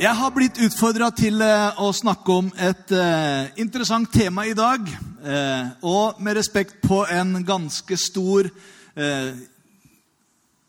[0.00, 4.86] Jeg har blitt utfordra til eh, å snakke om et eh, interessant tema i dag.
[4.88, 8.48] Eh, og med respekt på en ganske stor,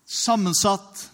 [0.04, 1.06] sammensatt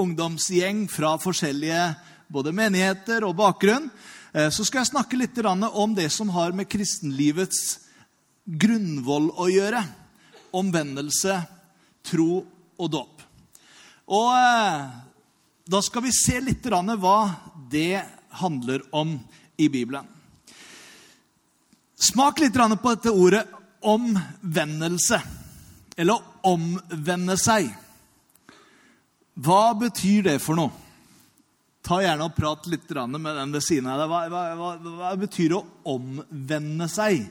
[0.00, 1.84] ungdomsgjeng fra forskjellige
[2.32, 3.86] både menigheter og bakgrunn,
[4.32, 7.78] så skal jeg snakke litt om det som har med kristenlivets
[8.44, 9.84] grunnvoll å gjøre.
[10.56, 11.38] Omvendelse,
[12.04, 12.42] tro
[12.76, 13.24] og dåp.
[14.08, 15.11] Og
[15.64, 17.18] da skal vi se litt hva
[17.70, 18.02] det
[18.40, 19.18] handler om
[19.56, 20.06] i Bibelen.
[22.02, 23.44] Smak litt på dette ordet
[23.82, 25.20] omvendelse.
[25.96, 27.68] Eller omvende seg.
[29.34, 30.72] Hva betyr det for noe?
[31.82, 34.10] Ta gjerne og Prat litt med den ved siden av deg.
[34.10, 37.24] Hva, hva, hva, hva betyr å omvende seg?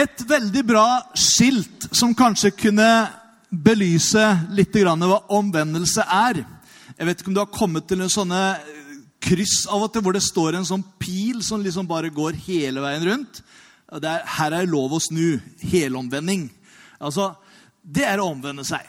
[0.00, 0.86] Et veldig bra
[1.18, 2.88] skilt som kanskje kunne
[3.50, 4.22] belyse
[4.54, 6.40] litt grann hva omvendelse er.
[6.94, 8.40] Jeg vet ikke om du har kommet til en sånne
[9.20, 12.80] kryss av og til hvor det står en sånn pil som liksom bare går hele
[12.84, 13.42] veien rundt.
[13.90, 15.40] Det er, her er lov å snu.
[15.72, 16.46] Helomvending.
[17.02, 17.32] Altså,
[17.82, 18.86] det er å omvende seg.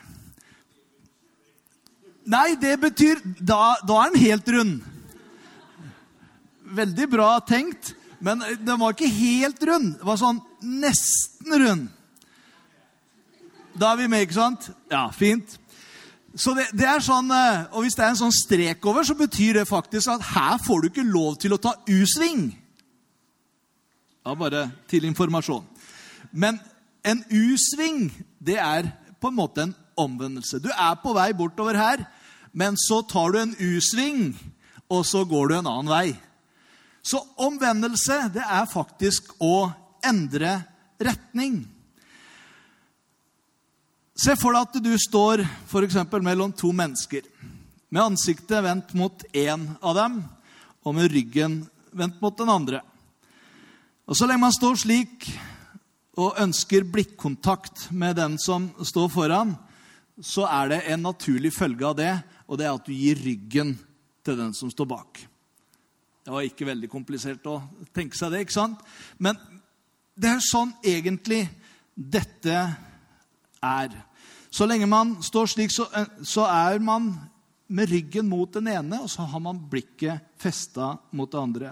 [2.31, 4.78] Nei, det betyr Da, da er den helt rund.
[6.72, 9.97] Veldig bra tenkt, men den var ikke helt rund.
[9.97, 11.90] Det var sånn nesten rund.
[13.74, 14.70] Da er vi med, ikke sant?
[14.92, 15.58] Ja, fint.
[16.36, 17.32] Så det, det, er sånn,
[17.76, 20.82] Og hvis det er en sånn strek over, så betyr det faktisk at her får
[20.82, 22.50] du ikke lov til å ta U-sving.
[24.22, 25.66] Ja, bare til informasjon.
[26.32, 26.60] Men
[27.04, 28.92] en U-sving, det er
[29.22, 30.62] på en måte en omvendelse.
[30.62, 32.06] Du er på vei bortover her,
[32.54, 34.32] men så tar du en U-sving,
[34.92, 36.08] og så går du en annen vei.
[37.04, 39.72] Så omvendelse, det er faktisk å
[40.06, 40.57] endre
[41.01, 41.62] retning.
[44.22, 45.97] Se for deg at du står f.eks.
[46.22, 47.25] mellom to mennesker.
[47.91, 50.22] Med ansiktet vendt mot én av dem,
[50.85, 52.81] og med ryggen vendt mot den andre.
[54.07, 55.28] Og Så lenge man står slik
[56.19, 59.56] og ønsker blikkontakt med den som står foran,
[60.22, 62.13] så er det en naturlig følge av det,
[62.47, 63.78] og det er at du gir ryggen
[64.22, 65.22] til den som står bak.
[66.22, 67.57] Det var ikke veldig komplisert å
[67.95, 68.83] tenke seg det, ikke sant?
[69.18, 69.39] Men
[70.16, 71.44] det er sånn egentlig
[71.96, 72.58] dette
[73.62, 73.94] er.
[74.52, 75.88] Så lenge man står slik, så,
[76.24, 77.14] så er man
[77.72, 81.72] med ryggen mot den ene, og så har man blikket festa mot det andre.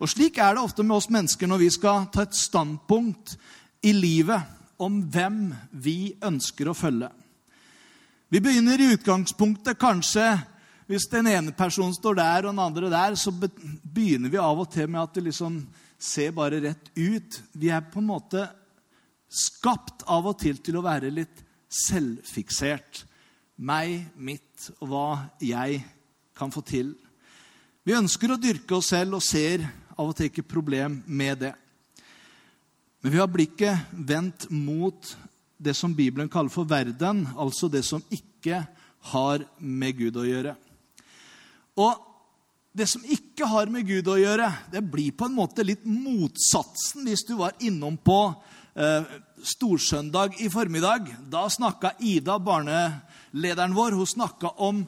[0.00, 3.36] Og Slik er det ofte med oss mennesker når vi skal ta et standpunkt
[3.86, 7.10] i livet om hvem vi ønsker å følge.
[8.30, 10.24] Vi begynner i utgangspunktet kanskje
[10.90, 14.70] hvis den ene personen står der og den andre der, så begynner vi av og
[14.72, 15.60] til med at det liksom
[16.00, 17.42] ser bare rett ut.
[17.52, 18.46] Vi er på en måte
[19.30, 23.04] skapt av og til til å være litt selvfiksert.
[23.60, 25.08] Meg, mitt og hva
[25.44, 25.82] jeg
[26.36, 26.94] kan få til.
[27.84, 29.66] Vi ønsker å dyrke oss selv og ser
[29.96, 31.52] av og til ikke problem med det.
[33.00, 35.12] Men vi har blikket vendt mot
[35.60, 38.62] det som Bibelen kaller for verden, altså det som ikke
[39.12, 40.54] har med Gud å gjøre.
[41.80, 42.09] Og
[42.72, 47.06] det som ikke har med Gud å gjøre, det blir på en måte litt motsatsen
[47.08, 48.20] hvis du var innom på
[48.78, 49.08] eh,
[49.42, 51.10] storsøndag i formiddag.
[51.32, 54.84] Da snakka Ida, barnelederen vår, hun snakka om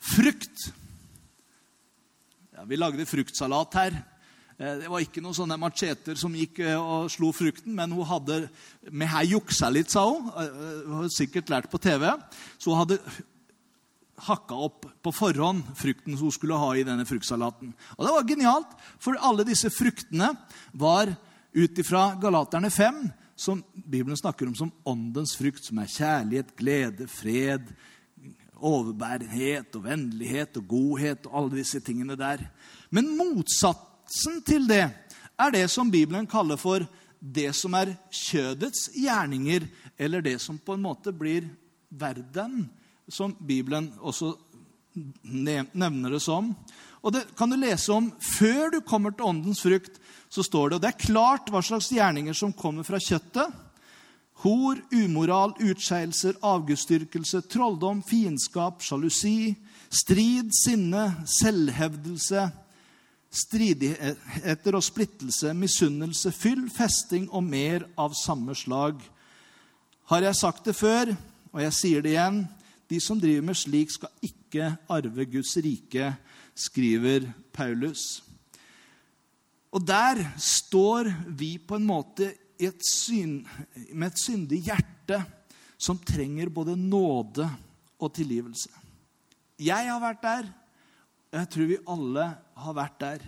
[0.00, 0.70] frukt.
[2.54, 3.98] Ja, vi lagde fruktsalat her.
[4.60, 8.06] Eh, det var ikke noen sånne macheter som gikk eh, og slo frukten, men hun
[8.06, 8.44] hadde
[8.92, 10.30] med her juksa litt, sa hun.
[10.30, 12.06] Eh, hun har sikkert lært på TV.
[12.60, 13.00] Så hun hadde
[14.26, 17.72] hakka opp på forhånd frukten hun skulle ha i denne fruktsalaten.
[17.96, 20.32] Og det var genialt, for alle disse fruktene
[20.72, 21.14] var
[21.52, 23.02] ut ifra Galaterne 5,
[23.40, 27.70] som Bibelen snakker om som åndens frukt, som er kjærlighet, glede, fred,
[28.60, 32.42] overbærenhet og vennlighet og godhet og alle disse tingene der.
[32.92, 34.84] Men motsatsen til det
[35.40, 36.84] er det som Bibelen kaller for
[37.20, 39.66] det som er kjødets gjerninger,
[40.00, 41.48] eller det som på en måte blir
[41.90, 42.68] verden,
[43.10, 44.34] som Bibelen også
[45.22, 46.52] nevner det som.
[47.00, 49.98] Og det kan du lese om før du kommer til åndens frukt.
[50.28, 53.50] så står Det og det er klart hva slags gjerninger som kommer fra kjøttet.
[54.44, 59.56] Hor, umoral, utskeielser, avgudsdyrkelse, trolldom, fiendskap, sjalusi,
[59.90, 62.46] strid, sinne, selvhevdelse,
[63.30, 69.02] stridigheter og splittelse, misunnelse, fyll, festing og mer av samme slag.
[70.10, 71.12] Har jeg sagt det før,
[71.52, 72.44] og jeg sier det igjen,
[72.90, 76.10] de som driver med slik, skal ikke arve Guds rike,
[76.58, 78.22] skriver Paulus.
[79.70, 83.44] Og der står vi på en måte et syn,
[83.94, 85.20] med et syndig hjerte
[85.80, 87.46] som trenger både nåde
[88.00, 88.72] og tilgivelse.
[89.60, 90.48] Jeg har vært der,
[91.30, 92.26] og jeg tror vi alle
[92.64, 93.24] har vært der.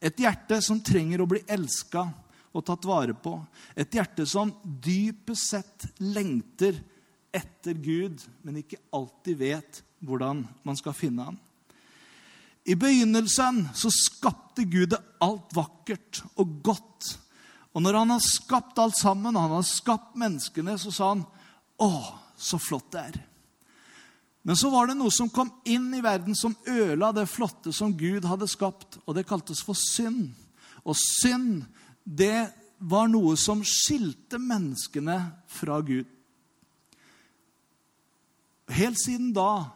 [0.00, 2.04] Et hjerte som trenger å bli elska
[2.50, 3.36] og tatt vare på.
[3.78, 6.76] Et hjerte som dypest sett lengter
[7.32, 11.38] etter Gud, men ikke alltid vet hvordan man skal finne ham.
[12.64, 17.08] I begynnelsen så skapte Gud det alt vakkert og godt.
[17.72, 21.26] Og når han har skapt alt sammen, og han har skapt menneskene, så sa han
[21.80, 21.90] Å,
[22.36, 23.18] så flott det er.
[24.44, 27.92] Men så var det noe som kom inn i verden som ødela det flotte som
[27.96, 30.30] Gud hadde skapt, og det kaltes for synd.
[30.84, 31.64] Og synd,
[32.04, 32.50] det
[32.80, 35.18] var noe som skilte menneskene
[35.48, 36.08] fra Gud.
[38.70, 39.70] Helt siden da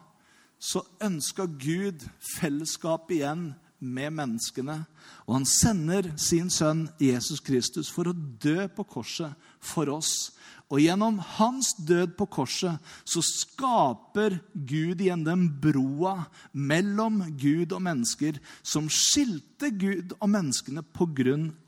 [0.59, 2.05] så ønska Gud
[2.37, 3.49] fellesskap igjen
[3.79, 4.85] med menneskene.
[5.27, 10.31] Og han sender sin sønn Jesus Kristus for å dø på korset for oss.
[10.73, 16.23] Og gjennom hans død på korset så skaper Gud igjen den broa
[16.57, 20.81] mellom Gud og mennesker som skilte Gud og menneskene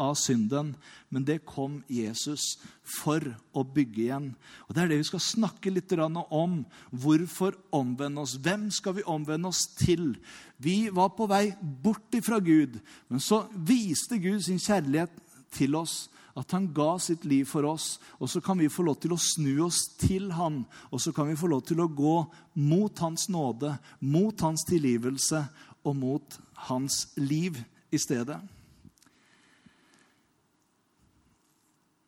[0.02, 0.74] av synden.
[1.14, 3.22] Men det kom Jesus for
[3.54, 4.36] å bygge igjen.
[4.68, 6.66] Og Det er det vi skal snakke litt om.
[6.90, 8.34] Hvorfor omvende oss?
[8.42, 10.18] Hvem skal vi omvende oss til?
[10.58, 15.14] Vi var på vei bort ifra Gud, men så viste Gud sin kjærlighet
[15.54, 17.98] til oss at han ga sitt liv for oss.
[18.22, 20.62] Og så kan vi få lov til å snu oss til han,
[20.92, 22.18] og så kan vi få lov til å gå
[22.62, 25.42] mot hans nåde, mot hans tilgivelse
[25.84, 26.38] og mot
[26.70, 27.58] hans liv
[27.90, 28.38] i stedet.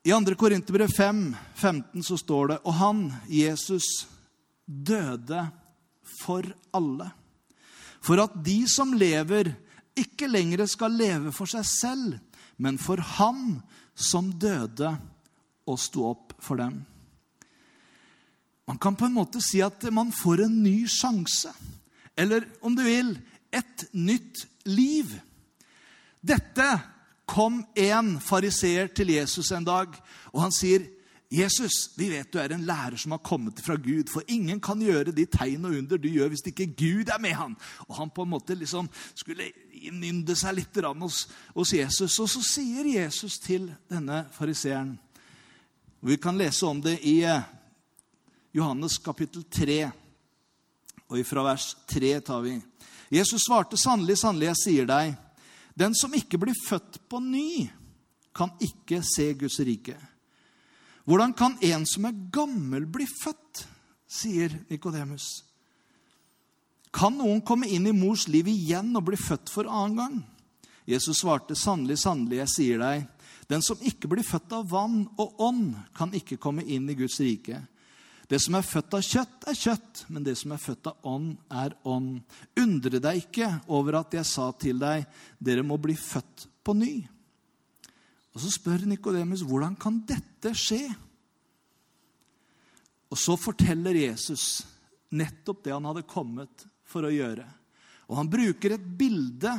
[0.03, 0.35] I 2.
[0.39, 4.07] Korinterbrev 5, 15 så står det Og han, Jesus,
[4.65, 5.43] døde
[6.21, 7.09] for alle.
[8.01, 9.51] For at de som lever,
[9.99, 12.15] ikke lenger skal leve for seg selv,
[12.59, 13.59] men for Han
[13.99, 14.93] som døde
[15.69, 16.79] og sto opp for dem.
[18.69, 21.51] Man kan på en måte si at man får en ny sjanse.
[22.15, 23.15] Eller om du vil
[23.51, 25.15] et nytt liv.
[26.21, 26.67] Dette
[27.29, 29.93] kom en fariseer til Jesus en dag,
[30.33, 30.85] og han sier,
[31.31, 34.81] 'Jesus, vi vet du er en lærer som har kommet fra Gud.' 'For ingen kan
[34.81, 38.09] gjøre de tegn og under du gjør, hvis ikke Gud er med han.' Og han
[38.09, 42.19] på en måte liksom skulle innynde seg litt hos, hos Jesus.
[42.19, 44.97] Og så sier Jesus til denne fariseeren
[46.01, 47.43] Vi kan lese om det i eh,
[48.53, 49.91] Johannes kapittel 3,
[51.09, 52.61] og fra vers 3 tar vi.
[53.11, 55.17] Jesus svarte sannelig, sannelig, jeg sier deg,
[55.75, 57.67] den som ikke blir født på ny,
[58.33, 59.97] kan ikke se Guds rike.
[61.09, 63.65] Hvordan kan en som er gammel, bli født?
[64.09, 65.43] sier Nikodemus.
[66.93, 70.19] Kan noen komme inn i mors liv igjen og bli født for annen gang?
[70.89, 73.03] Jesus svarte, sannelig, sannelig, jeg sier deg,
[73.49, 77.19] den som ikke blir født av vann og ånd, kan ikke komme inn i Guds
[77.21, 77.61] rike.
[78.29, 81.31] Det som er født av kjøtt, er kjøtt, men det som er født av ånd,
[81.49, 82.19] er ånd.
[82.61, 85.05] Undre deg ikke over at jeg sa til deg,
[85.41, 86.93] dere må bli født på ny.
[88.39, 90.85] Og Så spør Nikodemus, hvordan kan dette skje?
[93.11, 94.61] Og så forteller Jesus
[95.11, 97.43] nettopp det han hadde kommet for å gjøre.
[98.07, 99.51] Og Han bruker et bilde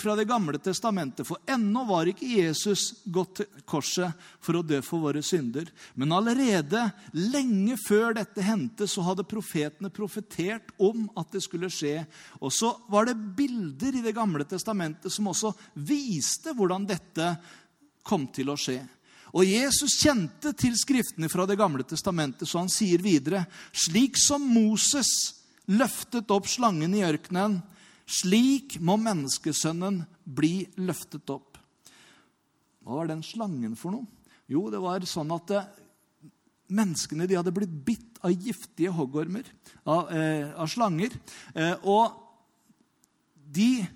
[0.00, 4.78] fra Det gamle testamentet, for ennå var ikke Jesus gått til korset for å dø
[4.86, 5.68] for våre synder.
[5.98, 12.06] Men allerede lenge før dette hendte, så hadde profetene profetert om at det skulle skje.
[12.40, 17.34] Og så var det bilder i Det gamle testamentet som også viste hvordan dette
[18.04, 18.78] kom til å skje.
[19.34, 24.44] Og Jesus kjente til skriftene fra Det gamle testamentet, så han sier videre.: Slik som
[24.46, 25.10] Moses
[25.66, 27.58] løftet opp slangen i ørkenen.
[28.06, 31.58] Slik må menneskesønnen bli løftet opp.
[32.84, 34.06] Hva var den slangen for noe?
[34.46, 35.62] Jo, det var sånn at det,
[36.68, 39.48] menneskene de hadde blitt bitt av giftige hoggormer,
[39.88, 41.16] av, eh, av slanger.
[41.54, 42.12] Eh, og
[43.34, 43.86] de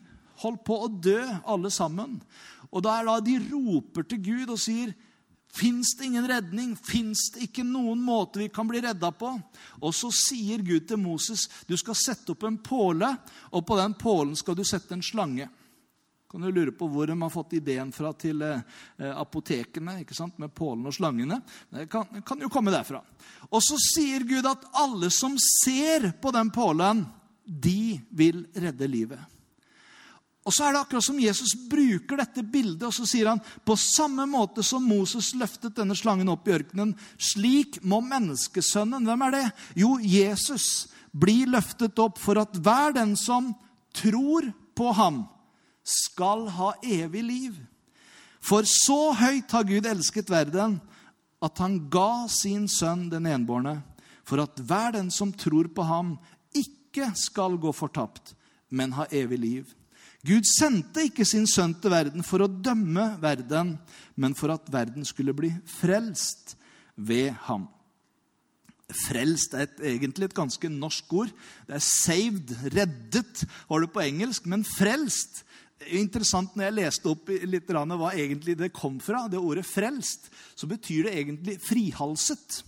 [0.43, 2.21] holdt på å dø, alle sammen.
[2.73, 4.95] Og da er da de roper til Gud og sier,
[5.49, 6.75] Fins det ingen redning?
[6.77, 9.31] Fins det ikke noen måte vi kan bli redda på?
[9.81, 13.09] Og så sier Gud til Moses du skal sette opp en påle,
[13.57, 15.49] og på den pålen skal du sette en slange.
[16.29, 18.61] Kan du lure på hvor de har fått ideen fra til eh,
[19.17, 20.37] apotekene ikke sant?
[20.37, 21.41] med pålen og slangene?
[21.73, 23.01] Det kan, kan jo komme derfra.
[23.49, 27.07] Og så sier Gud at alle som ser på den pålen,
[27.49, 29.38] de vil redde livet.
[30.49, 33.75] Og så er det akkurat som Jesus bruker dette bildet, og så sier han på
[33.77, 39.35] samme måte som Moses løftet denne slangen opp i ørkenen, slik må menneskesønnen Hvem er
[39.35, 39.43] det?
[39.77, 43.53] Jo, Jesus blir løftet opp for at hver den som
[43.93, 45.27] tror på ham,
[45.89, 47.55] skal ha evig liv.
[48.45, 50.79] For så høyt har Gud elsket verden,
[51.45, 53.79] at han ga sin sønn den enbårne,
[54.25, 56.17] for at hver den som tror på ham,
[56.57, 58.35] ikke skal gå fortapt,
[58.69, 59.75] men ha evig liv.
[60.27, 63.77] Gud sendte ikke sin sønn til verden for å dømme verden,
[64.19, 66.57] men for at verden skulle bli frelst
[66.97, 67.69] ved ham.
[68.89, 71.31] Frelst er et, egentlig et ganske norsk ord.
[71.69, 74.47] Det er 'saved', 'reddet', har du på engelsk.
[74.47, 75.45] Men frelst
[75.95, 80.67] Interessant når jeg leste opp litt hva egentlig det kom fra, det ordet 'frelst', så
[80.67, 82.65] betyr det egentlig 'frihalset'.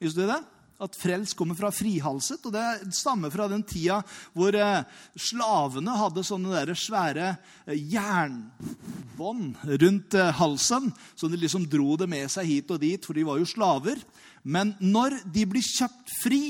[0.00, 0.40] Visste du det?
[0.80, 2.44] At frelst kommer fra frihalset.
[2.46, 4.00] Og det stammer fra den tida
[4.36, 4.82] hvor eh,
[5.18, 7.28] slavene hadde sånne der svære
[7.66, 10.90] eh, jernbånd rundt eh, halsen.
[11.14, 14.00] Så de liksom dro det med seg hit og dit, for de var jo slaver.
[14.42, 16.44] Men når de blir kjøpt fri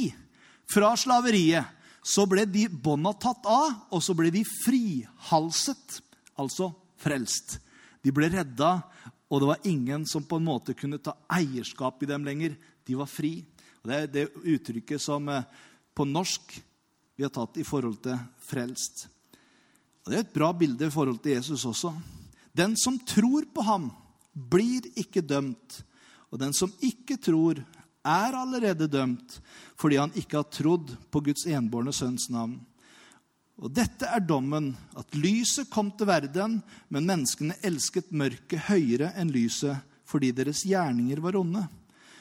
[0.70, 6.00] fra slaveriet, så ble de bånda tatt av, og så ble de frihalset.
[6.40, 6.70] Altså
[7.00, 7.58] frelst.
[8.00, 8.78] De ble redda,
[9.30, 12.56] og det var ingen som på en måte kunne ta eierskap i dem lenger.
[12.86, 13.44] De var fri.
[13.80, 15.46] Og Det er det uttrykket som eh,
[15.94, 16.58] på norsk
[17.16, 19.06] vi har tatt i forhold til frelst.
[20.04, 21.92] Og Det er et bra bilde i forhold til Jesus også.
[22.56, 23.90] Den som tror på ham,
[24.32, 25.82] blir ikke dømt.
[26.30, 27.60] Og den som ikke tror,
[28.00, 29.40] er allerede dømt
[29.80, 32.58] fordi han ikke har trodd på Guds enbårne sønns navn.
[33.60, 36.58] Og dette er dommen, at lyset kom til verden,
[36.88, 41.62] men menneskene elsket mørket høyere enn lyset fordi deres gjerninger var onde.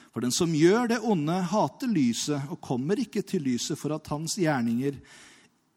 [0.10, 4.10] For den som gjør det onde, hater lyset og kommer ikke til lyset for at
[4.10, 4.98] hans gjerninger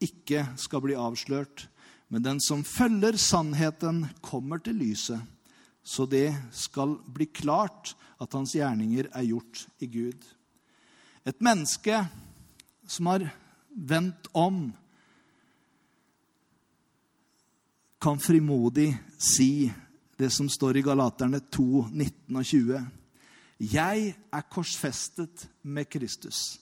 [0.03, 1.67] ikke skal bli avslørt.
[2.13, 5.21] Men den som følger sannheten, kommer til lyset,
[5.83, 10.21] så det skal bli klart at hans gjerninger er gjort i Gud.
[11.25, 12.03] Et menneske
[12.89, 13.29] som har
[13.73, 14.71] vendt om,
[18.03, 19.71] kan frimodig si
[20.19, 22.83] det som står i Galaterne 2, 19 og 20.
[23.63, 26.59] Jeg er korsfestet med Kristus.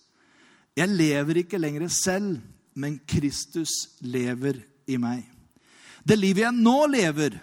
[0.76, 2.40] Jeg lever ikke lenger selv,
[2.76, 3.72] men Kristus
[4.04, 5.24] lever i meg.
[6.04, 7.38] Det livet jeg nå lever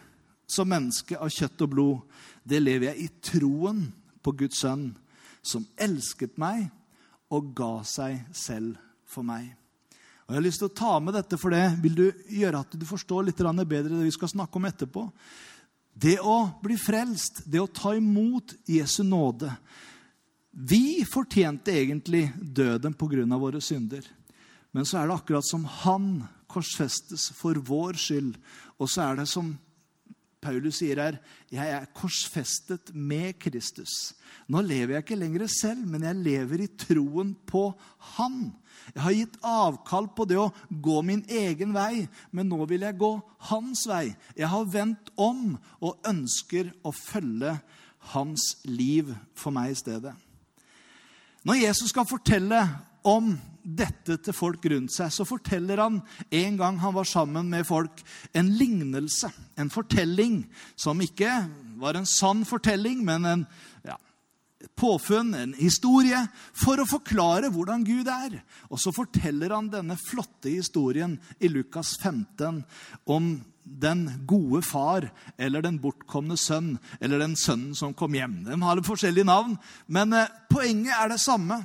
[0.48, 1.98] som menneske av kjøtt og blod,
[2.48, 3.82] det lever jeg i troen
[4.24, 4.92] på Guds sønn,
[5.42, 6.68] som elsket meg
[7.34, 8.78] og ga seg selv
[9.10, 9.50] for meg.
[10.28, 12.74] Og Jeg har lyst til å ta med dette, for det vil du gjøre at
[12.76, 15.06] du forstår litt bedre det vi skal snakke om etterpå.
[15.98, 19.50] Det å bli frelst, det å ta imot Jesu nåde
[20.52, 23.38] Vi fortjente egentlig døden pga.
[23.38, 24.02] våre synder.
[24.72, 28.38] Men så er det akkurat som han korsfestes for vår skyld.
[28.80, 29.56] Og så er det som
[30.42, 31.18] Paulus sier her,
[31.50, 34.14] jeg er korsfestet med Kristus.
[34.48, 37.72] Nå lever jeg ikke lenger selv, men jeg lever i troen på
[38.18, 38.54] Han.
[38.94, 43.00] Jeg har gitt avkall på det å gå min egen vei, men nå vil jeg
[43.00, 43.12] gå
[43.50, 44.16] hans vei.
[44.38, 47.58] Jeg har vendt om og ønsker å følge
[48.14, 50.14] hans liv for meg i stedet.
[51.48, 52.64] Når Jesus skal fortelle
[53.08, 53.32] om
[53.68, 56.00] dette til folk rundt seg, så forteller han
[56.32, 58.02] en gang han var sammen med folk,
[58.36, 59.30] en lignelse,
[59.60, 60.42] en fortelling
[60.80, 61.32] som ikke
[61.80, 63.48] var en sann fortelling, men en
[64.78, 66.20] påfunn, en historie,
[66.58, 68.40] for å forklare hvordan Gud er.
[68.72, 72.64] Og så forteller han denne flotte historien i Lukas 15
[73.14, 73.36] om
[73.68, 78.40] den gode far eller den bortkomne sønn eller den sønnen som kom hjem.
[78.48, 81.60] De har forskjellige navn, men eh, poenget er det samme.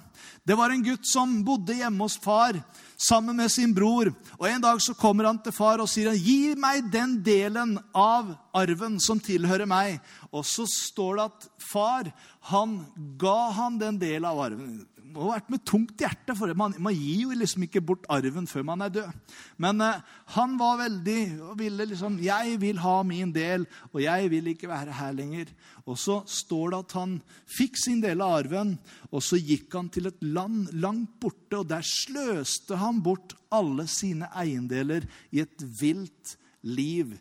[0.45, 2.59] Det var en gutt som bodde hjemme hos far
[3.03, 4.13] sammen med sin bror.
[4.39, 8.35] Og En dag så kommer han til far og sier, 'Gi meg den delen av
[8.55, 10.01] arven som tilhører meg.'
[10.33, 12.13] Og så står det at far
[12.51, 12.87] han
[13.19, 16.95] ga han den delen av arven må ha vært med tungt hjerte, for man, man,
[16.97, 19.35] gir jo liksom ikke bort arven før man er død.
[19.63, 20.01] Men eh,
[20.35, 24.71] han var veldig og ville liksom 'Jeg vil ha min del, og jeg vil ikke
[24.71, 25.53] være her lenger'.
[25.87, 27.17] Og så står det at han
[27.47, 28.79] fikk sin del av arven,
[29.11, 33.87] og så gikk han til et land langt borte, og der sløste han bort alle
[33.91, 37.19] sine eiendeler i et vilt liv.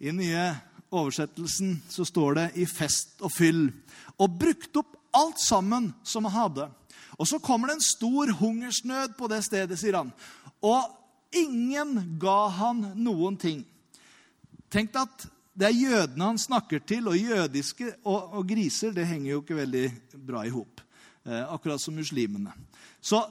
[0.00, 0.46] I Nye
[0.94, 3.72] oversettelsen så står det 'i fest og fyll'.
[4.18, 6.68] Og brukte opp alt sammen som han hadde.
[7.18, 10.10] Og så kommer det en stor hungersnød på det stedet, sier han.
[10.64, 10.90] Og
[11.34, 13.62] ingen ga han noen ting.
[14.72, 19.36] Tenk at det er jødene han snakker til, og jødiske og, og griser det henger
[19.36, 19.84] jo ikke veldig
[20.26, 20.82] bra i hop.
[21.24, 22.52] Eh, akkurat som muslimene.
[23.00, 23.22] Så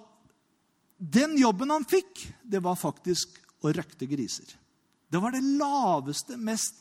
[0.97, 4.47] den jobben han fikk, det var faktisk å røkte griser.
[5.11, 6.79] Det var det laveste, mest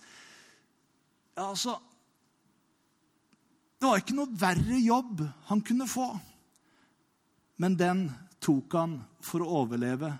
[1.33, 1.73] Altså
[3.83, 6.05] Det var ikke noe verre jobb han kunne få.
[7.59, 8.05] Men den
[8.39, 8.93] tok han
[9.27, 10.13] for å overleve.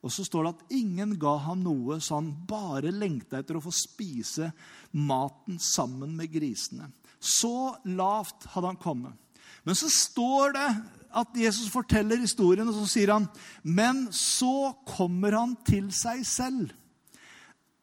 [0.00, 3.62] Og så står det at ingen ga ham noe, så han bare lengta etter å
[3.66, 4.48] få spise
[4.96, 6.88] maten sammen med grisene.
[7.20, 9.12] Så lavt hadde han kommet.
[9.68, 10.70] Men så står det
[11.12, 13.28] at Jesus forteller historien, og så sier han
[13.60, 16.72] Men så kommer han til seg selv.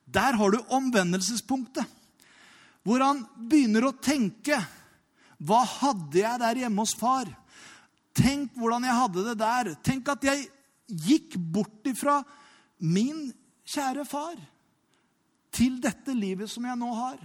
[0.09, 1.85] Der har du omvendelsespunktet.
[2.81, 4.57] Hvor han begynner å tenke
[5.39, 7.29] Hva hadde jeg der hjemme hos far?
[8.15, 9.73] Tenk hvordan jeg hadde det der.
[9.85, 10.47] Tenk at jeg
[10.89, 12.19] gikk bort ifra
[12.79, 13.29] min
[13.69, 14.39] kjære far
[15.55, 17.19] til dette livet som jeg nå har.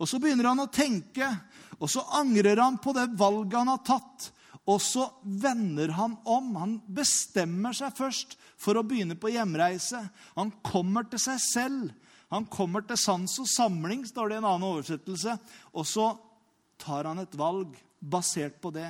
[0.00, 1.26] Og så begynner han å tenke,
[1.76, 4.30] og så angrer han på det valget han har tatt.
[4.68, 6.52] Og så vender han om.
[6.60, 10.02] Han bestemmer seg først for å begynne på hjemreise.
[10.36, 11.90] Han kommer til seg selv.
[12.30, 15.34] Han kommer til sans og samling, står det i en annen oversettelse.
[15.74, 16.12] Og så
[16.80, 18.88] tar han et valg basert på det.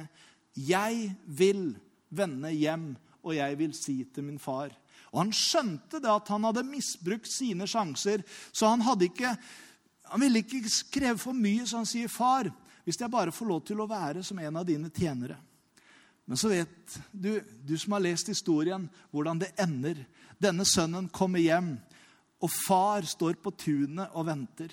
[0.54, 1.72] Jeg vil
[2.10, 2.92] vende hjem,
[3.22, 4.72] og jeg vil si til min far.
[5.10, 9.34] Og han skjønte det at han hadde misbrukt sine sjanser, så han ikke
[10.10, 12.50] han ville ikke kreve for mye, så han sier, 'Far,
[12.84, 15.38] hvis jeg bare får lov til å være som en av dine tjenere'
[16.30, 20.04] Men så vet du, du som har lest historien, hvordan det ender.
[20.38, 21.72] Denne sønnen kommer hjem,
[22.38, 24.70] og far står på tunet og venter.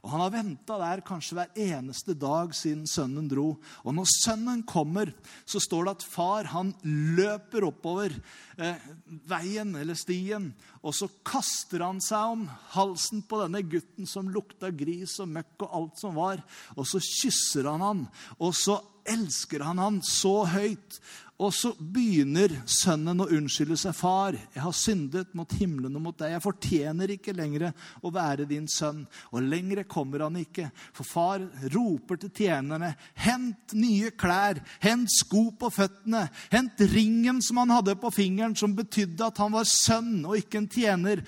[0.00, 3.54] Og Han har venta der kanskje hver eneste dag siden sønnen dro.
[3.84, 5.12] Og når sønnen kommer,
[5.44, 8.14] så står det at far han løper oppover
[8.56, 8.80] eh,
[9.28, 10.50] veien eller stien.
[10.80, 15.66] Og så kaster han seg om halsen på denne gutten som lukta gris og møkk
[15.66, 16.40] og alt som var.
[16.76, 18.06] Og så kysser han han,
[18.40, 21.00] og så elsker han han så høyt.
[21.40, 23.94] Og så begynner sønnen å unnskylde seg.
[23.96, 27.70] 'Far, jeg har syndet mot himmelen og mot deg.' 'Jeg fortjener ikke lenger
[28.04, 30.70] å være din sønn.' Og lenger kommer han ikke.
[30.92, 34.60] For far roper til tjenerne, 'Hent nye klær.
[34.80, 36.28] Hent sko på føttene.
[36.52, 40.58] Hent ringen som han hadde på fingeren, som betydde at han var sønn og ikke
[40.58, 41.24] en tjener.'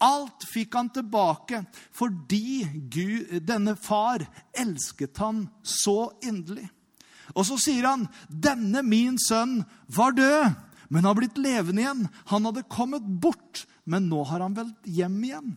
[0.00, 4.24] Alt fikk han tilbake fordi Gud, denne far
[4.56, 6.70] elsket han så inderlig.
[7.34, 10.54] Og så sier han, 'Denne min sønn var død,
[10.90, 15.22] men har blitt levende igjen.' 'Han hadde kommet bort, men nå har han vel hjem
[15.24, 15.56] igjen.'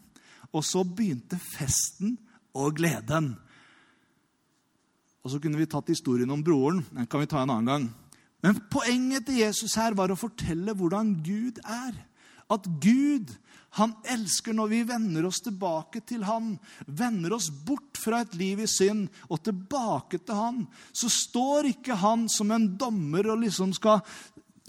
[0.53, 2.17] Og så begynte festen
[2.53, 3.33] og gleden.
[5.23, 6.83] Og så kunne vi tatt historien om broren.
[6.91, 7.85] Den kan vi ta en annen gang.
[8.43, 11.95] Men poenget til Jesus her var å fortelle hvordan Gud er.
[12.51, 13.31] At Gud
[13.73, 16.51] han elsker når vi vender oss tilbake til han,
[16.85, 20.59] vender oss bort fra et liv i synd og tilbake til han.
[20.93, 24.03] Så står ikke han som en dommer og liksom skal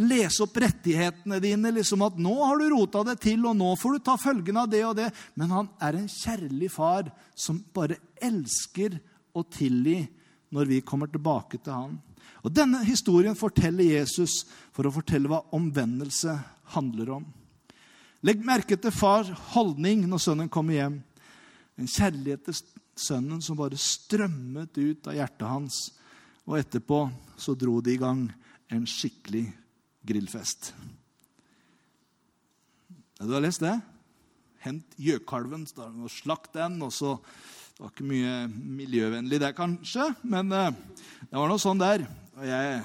[0.00, 1.74] lese opp rettighetene dine.
[1.76, 4.70] liksom At 'nå har du rota det til, og nå får du ta følgen av
[4.70, 5.12] det og det'.
[5.36, 8.98] Men han er en kjærlig far som bare elsker
[9.34, 10.08] å tilgi
[10.50, 12.02] når vi kommer tilbake til han.
[12.42, 16.38] Og Denne historien forteller Jesus for å fortelle hva omvendelse
[16.72, 17.43] handler om.
[18.24, 20.96] Legg merke til fars holdning når sønnen kommer hjem.
[21.76, 22.56] En kjærlighet til
[22.96, 25.80] sønnen som bare strømmet ut av hjertet hans.
[26.48, 27.02] Og etterpå
[27.40, 28.24] så dro de i gang
[28.72, 29.44] en skikkelig
[30.08, 30.72] grillfest.
[33.18, 33.74] Ja, du har lest det?
[34.64, 35.66] Hent gjøkalven
[36.08, 36.80] slakt den.
[36.82, 37.18] og så
[37.74, 42.06] Det var ikke mye miljøvennlig der, kanskje, men uh, det var noe sånn der.
[42.38, 42.76] Og jeg,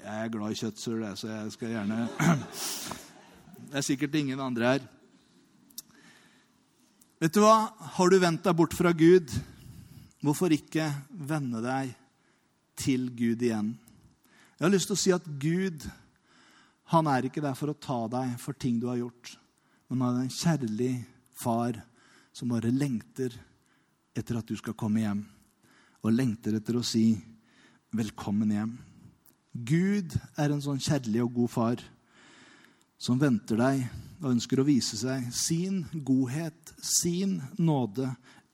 [0.00, 2.06] jeg er glad i kjøttsøl, så jeg skal gjerne
[3.72, 4.82] Det er sikkert ingen andre her.
[7.22, 7.70] Vet du hva?
[7.96, 9.32] Har du vendt deg bort fra Gud,
[10.20, 11.94] hvorfor ikke vende deg
[12.76, 13.70] til Gud igjen?
[14.58, 15.86] Jeg har lyst til å si at Gud
[16.92, 19.32] han er ikke der for å ta deg for ting du har gjort,
[19.88, 20.90] men han er en kjærlig
[21.32, 21.80] far
[22.36, 23.32] som bare lengter
[24.12, 25.24] etter at du skal komme hjem,
[26.04, 27.16] og lengter etter å si
[27.88, 28.76] 'velkommen hjem'.
[29.56, 31.88] Gud er en sånn kjærlig og god far
[33.02, 33.82] som venter deg
[34.22, 38.06] og ønsker å vise seg sin godhet, sin nåde,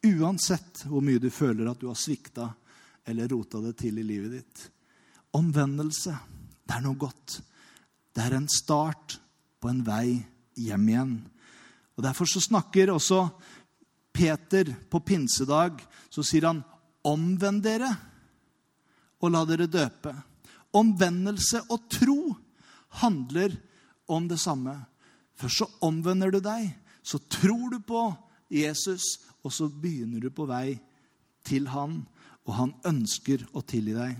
[0.09, 2.47] uansett hvor mye du føler at du har svikta
[3.09, 4.63] eller rota det til i livet ditt.
[5.37, 6.15] Omvendelse,
[6.65, 7.39] det er noe godt.
[8.17, 9.19] Det er en start
[9.61, 10.17] på en vei
[10.57, 11.15] hjem igjen.
[11.99, 13.27] Og Derfor så snakker også
[14.15, 16.65] Peter på pinsedag, så sier han,
[17.05, 17.93] 'Omvend dere
[19.21, 20.17] og la dere døpe'.
[20.73, 22.37] Omvendelse og tro
[23.01, 23.53] handler
[24.09, 24.75] om det samme.
[25.38, 28.03] Først så omvender du deg, så tror du på
[28.53, 30.79] Jesus, og så begynner du på vei
[31.47, 32.01] til han,
[32.49, 34.16] og han ønsker å tilgi deg.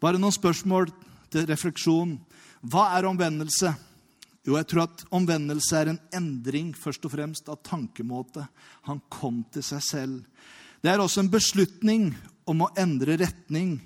[0.00, 0.90] Bare noen spørsmål
[1.32, 2.18] til refleksjon.
[2.68, 3.72] Hva er omvendelse?
[4.44, 8.44] Jo, jeg tror at omvendelse er en endring først og fremst av tankemåte.
[8.88, 10.18] Han kom til seg selv.
[10.84, 12.10] Det er også en beslutning
[12.44, 13.78] om å endre retning.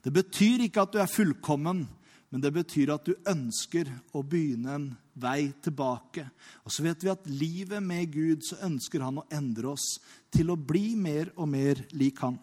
[0.00, 1.84] Det betyr ikke at du er fullkommen,
[2.28, 4.88] men det betyr at du ønsker å begynne en
[5.18, 6.26] vei tilbake.
[6.64, 9.96] Og så vet vi at livet med Gud, så ønsker han å endre oss
[10.34, 12.36] til å bli mer og mer lik han.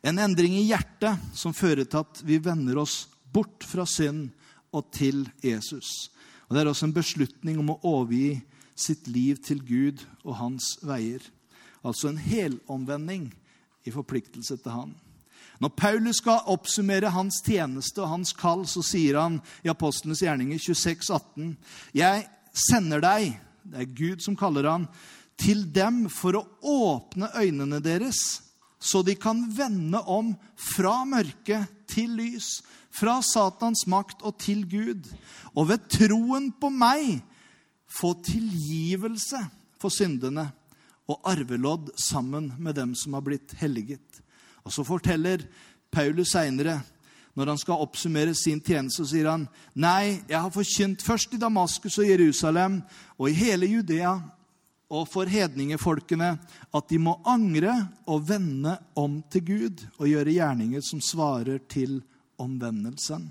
[0.00, 4.30] En endring i hjertet som fører til at vi vender oss bort fra synd
[4.72, 6.08] og til Jesus.
[6.48, 8.40] Og Det er også en beslutning om å overgi
[8.78, 11.20] sitt liv til Gud og hans veier.
[11.84, 13.28] Altså en helomvending
[13.84, 14.96] i forpliktelse til han.
[15.58, 20.60] Når Paulus skal oppsummere hans tjeneste og hans kall, så sier han i Apostlenes gjerninger
[20.62, 21.54] 26, 18,
[21.98, 22.26] Jeg
[22.68, 24.86] sender deg, det er Gud som kaller han,
[25.38, 28.42] til dem for å åpne øynene deres,
[28.78, 32.60] så de kan vende om fra mørke til lys,
[32.94, 35.10] fra Satans makt og til Gud,
[35.54, 37.18] og ved troen på meg
[37.88, 39.40] få tilgivelse
[39.80, 40.48] for syndene
[41.08, 44.22] og arvelodd sammen med dem som har blitt helliget.
[44.64, 45.44] Og Så forteller
[45.90, 46.80] Paulus seinere,
[47.38, 49.44] når han skal oppsummere sin tjeneste, så sier han
[49.78, 52.80] nei, jeg har forkynt først i Damaskus og Jerusalem
[53.14, 54.16] og i hele Judea
[54.88, 56.32] og for hedningefolkene
[56.74, 57.74] at de må angre
[58.08, 62.00] og vende om til Gud og gjøre gjerninger som svarer til
[62.40, 63.28] omvendelsen.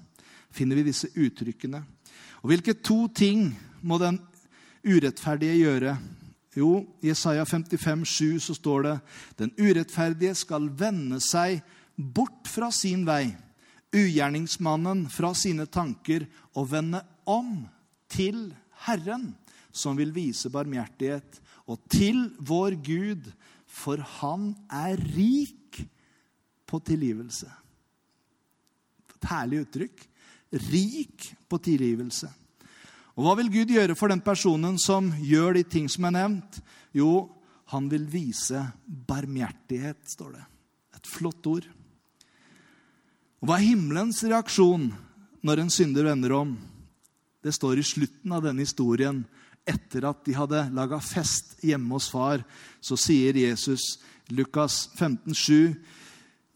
[0.54, 1.82] Finner vi disse uttrykkene.
[2.44, 3.50] Og hvilke to ting
[3.82, 4.22] må den
[4.88, 5.98] urettferdige gjøre
[6.58, 8.94] jo, i Jesaja 55, 7 så står det
[9.42, 11.62] den urettferdige skal vende seg
[11.96, 13.30] bort fra sin vei,
[13.94, 16.26] ugjerningsmannen fra sine tanker,
[16.58, 17.68] og vende om
[18.10, 18.50] til
[18.88, 19.32] Herren,
[19.72, 23.30] som vil vise barmhjertighet, og til vår Gud,
[23.68, 25.82] for han er rik
[26.68, 27.50] på tilgivelse.
[29.18, 30.04] Et herlig uttrykk.
[30.72, 32.30] Rik på tilgivelse.
[33.18, 36.60] Og hva vil Gud gjøre for den personen som gjør de ting som er nevnt?
[36.94, 37.26] Jo,
[37.74, 40.46] han vil vise barmhjertighet, står det.
[41.00, 41.66] Et flott ord.
[43.42, 44.92] Og hva er himmelens reaksjon
[45.46, 46.54] når en synder vender om?
[47.42, 49.24] Det står i slutten av denne historien.
[49.68, 52.46] Etter at de hadde laga fest hjemme hos far,
[52.80, 53.98] så sier Jesus,
[54.30, 55.76] Lukas 15, 7,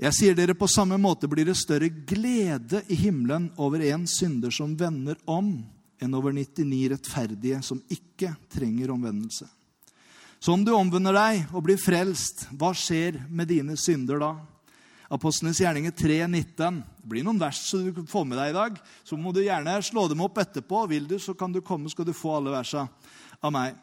[0.01, 4.53] jeg sier dere på samme måte blir det større glede i himmelen over en synder
[4.53, 5.59] som vender om,
[6.01, 9.47] enn over 99 rettferdige som ikke trenger omvendelse.
[10.41, 14.31] Så om du omvender deg og blir frelst, hva skjer med dine synder da?
[15.11, 16.79] Apostlenes gjerninger 3, 19.
[17.03, 18.77] Det blir noen vers så du får med deg i dag.
[19.03, 20.85] Så må du gjerne slå dem opp etterpå.
[20.89, 22.87] Vil du, så kan du komme, skal du få alle versa
[23.43, 23.75] av meg.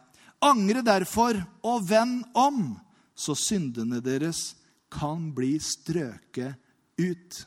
[0.42, 2.72] Angre derfor og vend om,
[3.14, 4.56] så syndene deres
[4.90, 6.56] kan bli strøket
[6.98, 7.38] ut.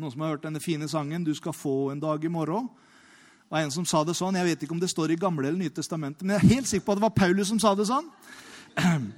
[0.00, 2.68] Noen som har hørt denne fine sangen 'Du skal få en dag i morgen'?
[2.68, 4.34] Det var en som sa det sånn.
[4.34, 6.68] Jeg vet ikke om det står i Gamle eller Nye testamentet, men jeg er helt
[6.68, 8.08] sikker på at det var Paulus som sa det sånn.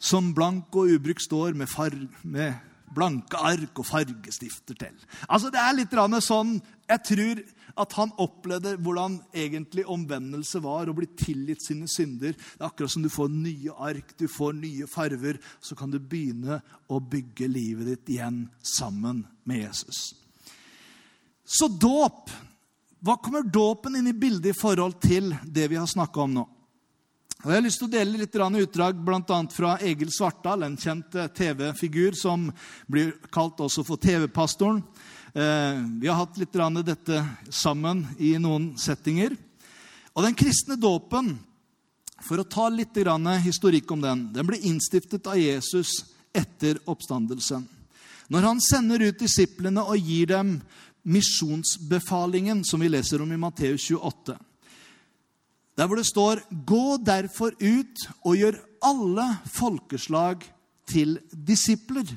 [0.00, 1.90] Som blank og ubrukt står med, far,
[2.22, 2.54] med
[2.94, 4.94] blanke ark og fargestifter til.
[5.28, 7.42] Altså, Det er litt sånn Jeg tror
[7.78, 12.32] at han opplevde hvordan egentlig omvendelse var, å bli tilgitt sine synder.
[12.34, 15.38] Det er akkurat som du får nye ark, du får nye farver.
[15.60, 20.14] Så kan du begynne å bygge livet ditt igjen sammen med Jesus.
[21.44, 22.30] Så dåp
[23.00, 26.42] Hva kommer dåpen inn i bildet i forhold til det vi har snakka om nå?
[27.40, 29.36] Og Jeg har lyst til å dele litt utdrag bl.a.
[29.48, 32.50] fra Egil Svartdal, en kjent eh, TV-figur som
[32.84, 34.82] blir kalt også for TV-pastoren.
[35.32, 36.52] Eh, vi har hatt litt
[36.84, 39.32] dette sammen i noen settinger.
[40.12, 41.38] Og den kristne dåpen,
[42.20, 42.92] for å ta litt
[43.40, 47.64] historikk om den, den ble innstiftet av Jesus etter oppstandelsen.
[48.28, 50.58] Når han sender ut disiplene og gir dem
[51.08, 54.36] misjonsbefalingen, som vi leser om i Matteus 28.
[55.80, 60.44] Der hvor det står 'Gå derfor ut og gjør alle folkeslag
[60.86, 62.16] til disipler'.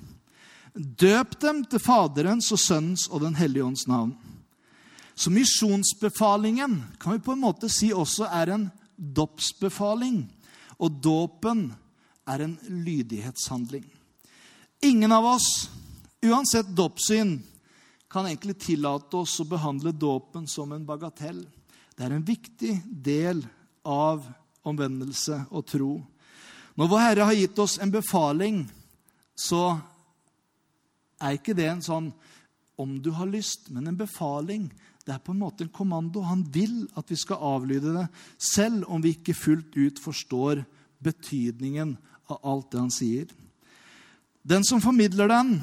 [0.99, 4.17] Døp dem til Faderens og Sønnens og Den hellige ånds navn.
[5.15, 10.28] Så misjonsbefalingen kan vi på en måte si også er en dåpsbefaling.
[10.80, 11.73] Og dåpen
[12.28, 13.86] er en lydighetshandling.
[14.82, 15.69] Ingen av oss,
[16.26, 17.43] uansett dåpssyn,
[18.12, 21.45] kan egentlig tillate oss å behandle dåpen som en bagatell.
[21.94, 22.74] Det er en viktig
[23.06, 23.44] del
[23.86, 24.26] av
[24.66, 25.92] omvendelse og tro.
[26.74, 28.64] Når Vår Herre har gitt oss en befaling,
[29.38, 29.76] så
[31.22, 32.10] er ikke det en sånn
[32.82, 34.72] om du har lyst, men en befaling.
[35.06, 36.24] Det er på en måte en kommando.
[36.26, 38.08] Han vil at vi skal avlyde det,
[38.42, 40.64] selv om vi ikke fullt ut forstår
[41.04, 41.96] betydningen
[42.32, 43.28] av alt det han sier.
[44.44, 45.58] Den som formidler den,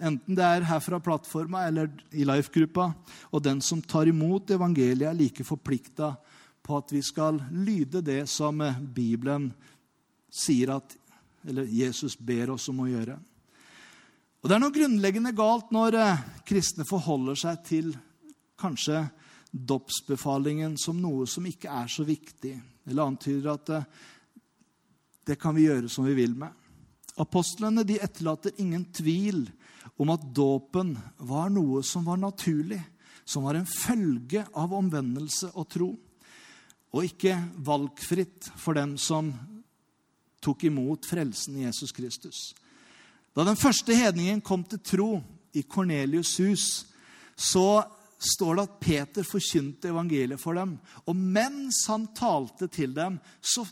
[0.00, 2.90] enten det er her fra plattforma eller i Life-gruppa,
[3.32, 6.14] og den som tar imot evangeliet, er like forplikta
[6.66, 8.62] på at vi skal lyde det som
[8.94, 9.52] Bibelen
[10.32, 10.96] sier at
[11.46, 13.14] Eller Jesus ber oss om å gjøre.
[14.42, 17.92] Og Det er noe grunnleggende galt når eh, kristne forholder seg til
[18.58, 19.04] kanskje
[19.50, 22.56] dåpsbefalingen som noe som ikke er så viktig,
[22.90, 23.86] eller antyder at eh,
[25.26, 26.50] det kan vi gjøre som vi vil med.
[27.22, 29.46] Apostlene de etterlater ingen tvil
[29.96, 32.80] om at dåpen var noe som var naturlig,
[33.24, 35.90] som var en følge av omvendelse og tro,
[36.94, 37.34] og ikke
[37.66, 39.32] valgfritt for dem som
[40.42, 42.52] tok imot frelsen i Jesus Kristus.
[43.36, 45.10] Da den første hedningen kom til tro
[45.56, 46.86] i Kornelius' hus,
[47.36, 47.82] så
[48.16, 50.76] står det at Peter forkynte evangeliet for dem.
[51.04, 53.66] Og mens han talte til dem, så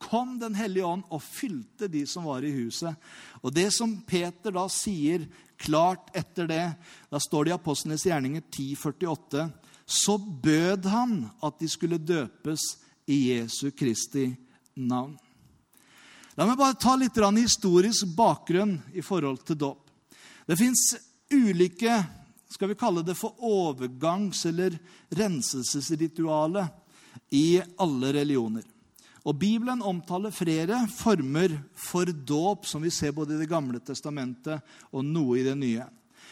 [0.00, 2.96] kom Den hellige ånd og fylte de som var i huset.
[3.44, 5.26] Og det som Peter da sier
[5.60, 6.66] klart etter det,
[7.12, 9.50] da står det i Apostlenes gjerninger 10,48,
[9.84, 12.64] så bød han at de skulle døpes
[13.10, 14.30] i Jesu Kristi
[14.74, 15.18] navn.
[16.38, 19.90] La meg bare ta litt historisk bakgrunn i forhold til dåp.
[20.46, 20.94] Det fins
[21.34, 21.98] ulike
[22.48, 24.78] skal vi kalle det for overgangs- eller
[25.10, 26.66] renselsesritualet
[27.30, 28.64] i alle religioner.
[29.30, 34.58] Og Bibelen omtaler flere former for dåp som vi ser både i Det gamle testamentet
[34.90, 35.86] og noe i det nye.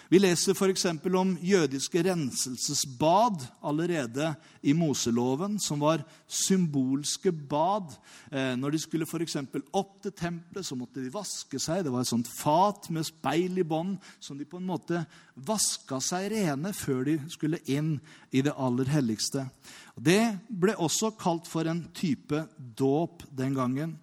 [0.08, 0.86] Vi leser f.eks.
[1.04, 4.30] om jødiske renselsesbad allerede
[4.64, 7.92] i Moseloven, som var symbolske bad.
[8.32, 9.36] Eh, når de skulle f.eks.
[9.76, 11.82] opp til tempelet, så måtte de vaske seg.
[11.84, 15.04] Det var et sånt fat med speil i bånn som de på en måte
[15.36, 17.98] vaska seg rene før de skulle inn
[18.32, 19.44] i det aller helligste.
[19.92, 23.98] Det ble også kalt for en type dåp den gangen.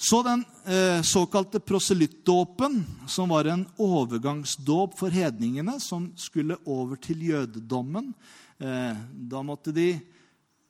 [0.00, 7.26] Så den eh, såkalte proselyttdåpen, som var en overgangsdåp for hedningene som skulle over til
[7.28, 8.14] jødedommen.
[8.56, 9.90] Eh, da måtte de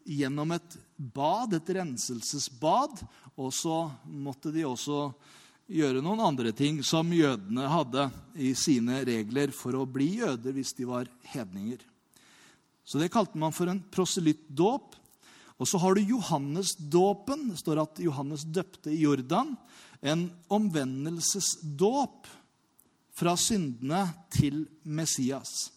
[0.02, 3.04] gjennom et bad, et renselsesbad,
[3.38, 5.12] og så måtte de også
[5.70, 10.74] gjøre noen andre ting som jødene hadde i sine regler for å bli jøder hvis
[10.74, 11.78] de var hedninger.
[12.82, 14.98] Så det kalte man for en proselyttdåp.
[15.60, 17.50] Og så har du Johannesdåpen.
[17.52, 19.52] Det står at Johannes døpte i Jordan.
[20.00, 22.30] En omvendelsesdåp
[23.12, 25.68] fra syndene til Messias.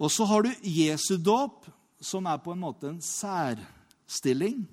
[0.00, 1.68] Og så har du Jesu dåp,
[2.00, 4.64] som er på en måte en særstilling.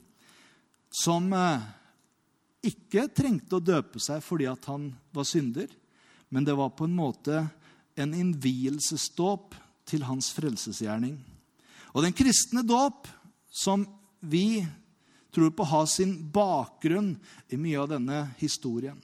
[1.04, 1.68] Som eh,
[2.72, 5.68] ikke trengte å døpe seg fordi at han var synder,
[6.32, 7.46] men det var på en måte
[8.00, 9.56] en innvielsesdåp
[9.92, 11.18] til hans frelsesgjerning.
[11.92, 13.10] Og den kristne dåp,
[13.52, 13.84] som
[14.22, 14.62] vi
[15.34, 17.16] tror på har sin bakgrunn
[17.50, 18.98] i mye av denne historien.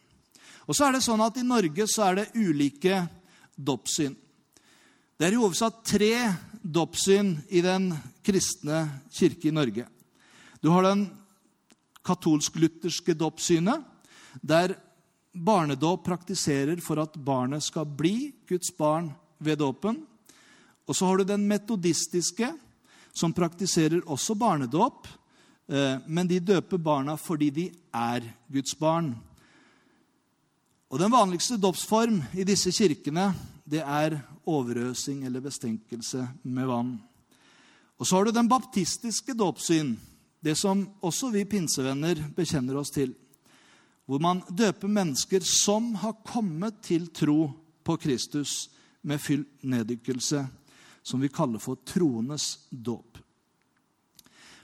[0.68, 3.04] Og så er det sånn at I Norge så er det ulike
[3.56, 4.16] dåpssyn.
[5.18, 6.12] Det er i hovedsak tre
[6.62, 7.90] dåpssyn i den
[8.26, 9.88] kristne kirke i Norge.
[10.62, 11.08] Du har den
[12.06, 13.82] katolsk-lutherske dåpssynet,
[14.42, 14.76] der
[15.34, 20.00] barnedåp praktiserer for at barnet skal bli Guds barn ved dåpen.
[20.88, 22.52] Og så har du den metodistiske,
[23.18, 25.08] som praktiserer også barnedåp,
[25.68, 29.16] eh, men de døper barna fordi de er Guds barn.
[30.90, 33.34] Og Den vanligste dåpsform i disse kirkene
[33.68, 37.02] det er overøsing eller bestenkelse med vann.
[38.00, 39.98] Og Så har du den baptistiske dåpssyn,
[40.44, 43.16] det som også vi pinsevenner bekjenner oss til.
[44.06, 47.52] Hvor man døper mennesker som har kommet til tro
[47.84, 48.70] på Kristus
[49.02, 50.46] med fyll neddykkelse
[51.08, 53.22] som vi kaller for troenes dåp.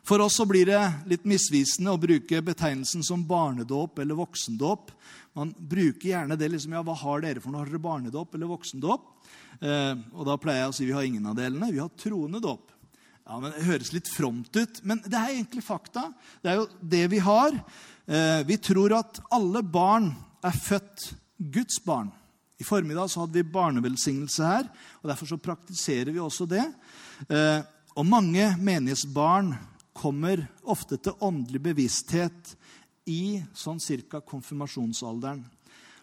[0.03, 4.91] For oss så blir det litt misvisende å bruke betegnelsen som barnedåp eller voksendåp.
[5.39, 7.63] Man bruker gjerne det liksom, ja, hva har dere for noe?
[7.63, 9.05] Har dere barnedåp eller voksendåp?
[9.63, 11.71] Eh, og da pleier jeg å si vi har ingen av delene.
[11.71, 12.73] Vi har troende dåp.
[13.23, 16.09] Ja, men Det høres litt fromt ut, men det er egentlig fakta.
[16.43, 17.55] Det er jo det vi har.
[18.03, 20.11] Eh, vi tror at alle barn
[20.43, 22.11] er født Guds barn.
[22.63, 24.67] I formiddag så hadde vi barnevelsignelse her,
[25.01, 26.63] og derfor så praktiserer vi også det.
[27.27, 27.59] Eh,
[27.99, 29.51] og mange menighetsbarn
[29.91, 32.53] kommer ofte til åndelig bevissthet
[33.11, 35.43] i sånn cirka konfirmasjonsalderen.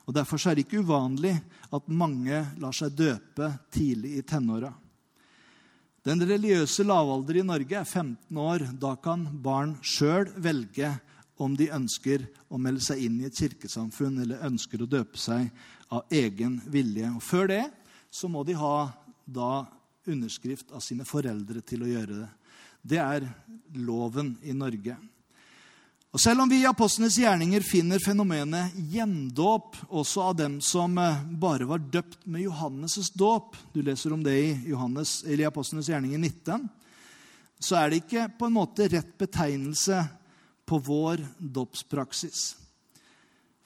[0.05, 1.33] Og Derfor er det ikke uvanlig
[1.73, 4.75] at mange lar seg døpe tidlig i tenåra.
[6.05, 8.69] Den religiøse lavalder i Norge er 15 år.
[8.81, 10.93] Da kan barn sjøl velge
[11.41, 15.49] om de ønsker å melde seg inn i et kirkesamfunn eller ønsker å døpe seg
[15.91, 17.11] av egen vilje.
[17.17, 17.65] Og Før det
[18.11, 18.91] så må de ha
[19.25, 19.67] da
[20.11, 22.29] underskrift av sine foreldre til å gjøre det.
[22.83, 23.27] Det er
[23.77, 24.97] loven i Norge.
[26.11, 31.21] Og Selv om vi i apostlenes gjerninger finner fenomenet gjendåp også av dem som eh,
[31.39, 36.19] bare var døpt med Johannes' dåp Du leser om det i, Johannes, i apostlenes gjerninger
[36.19, 36.67] 19.
[37.63, 40.01] Så er det ikke på en måte rett betegnelse
[40.67, 42.57] på vår dåpspraksis.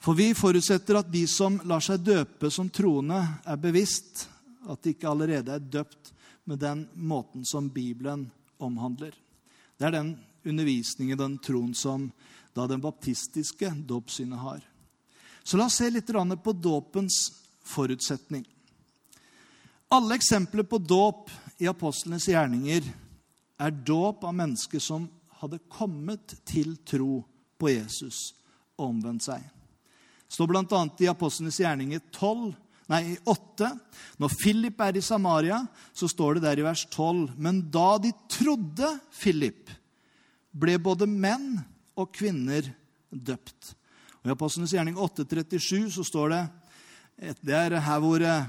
[0.05, 4.27] For vi forutsetter at de som lar seg døpe som troende, er bevisst
[4.69, 6.11] at de ikke allerede er døpt
[6.45, 8.27] med den måten som Bibelen
[8.61, 9.15] omhandler.
[9.77, 10.11] Det er den
[10.45, 12.11] undervisningen, den troen, som
[12.53, 14.61] da den baptistiske dåpssynet har.
[15.41, 17.17] Så la oss se litt på dåpens
[17.65, 18.45] forutsetning.
[19.89, 22.85] Alle eksempler på dåp i apostlenes gjerninger
[23.57, 25.09] er dåp av mennesker som
[25.41, 27.23] hadde kommet til tro
[27.57, 28.35] på Jesus
[28.77, 29.54] og omvendt seg.
[30.35, 30.81] Står bl.a.
[30.99, 32.49] i apostlenes gjerninger 12,
[32.91, 33.69] nei, 8.
[34.19, 35.61] Når Philip er i Samaria,
[35.95, 39.71] så står det der i vers 12.: Men da de trodde Philip,
[40.51, 41.53] ble både menn
[41.95, 42.67] og kvinner
[43.09, 43.75] døpt.
[44.21, 46.43] Og I Apostlenes gjerning 8.37 så står det
[47.45, 48.47] Det er her hvor eh,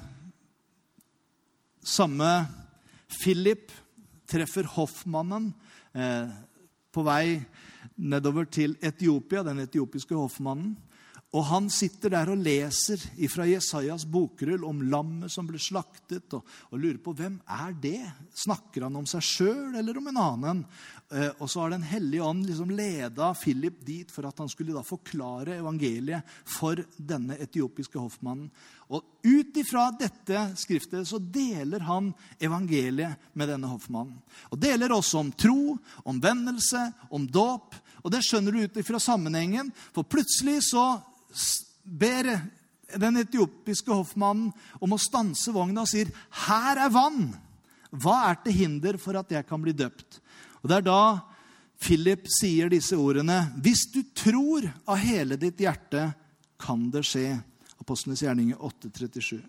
[1.87, 2.31] samme
[3.21, 3.71] Philip
[4.27, 5.53] treffer hoffmannen
[5.95, 6.35] eh,
[6.91, 7.39] på vei
[7.97, 10.75] nedover til Etiopia, den etiopiske hoffmannen.
[11.37, 16.47] Og han sitter der og leser fra Jesajas bokrull om lammet som ble slaktet, og,
[16.71, 18.05] og, lurer på hvem er det?
[18.47, 20.63] Snakker han om seg sjøl eller om en annen?
[21.13, 24.73] Eh, og så har Den hellige ånd liksom leda Philip dit for at han skulle
[24.73, 28.49] da forklare evangeliet for denne etiopiske hoffmannen.
[28.89, 34.17] Og ut ifra dette skriftet så deler han evangeliet med denne hoffmannen.
[34.55, 37.77] Og deler også om tro, omvendelse, om dåp.
[38.07, 40.87] Og det skjønner du ut ifra sammenhengen, for plutselig så
[41.85, 42.29] ber
[42.95, 47.35] den etiopiske hoffmannen om å stanse vogna og sier, 'Her er vann!
[47.91, 50.21] Hva er til hinder for at jeg kan bli døpt?'
[50.63, 51.23] Og Det er da
[51.79, 56.15] Philip sier disse ordene, 'Hvis du tror av hele ditt hjerte,
[56.59, 57.43] kan det skje.'
[57.81, 59.43] Apostlenes gjerninger 8,37.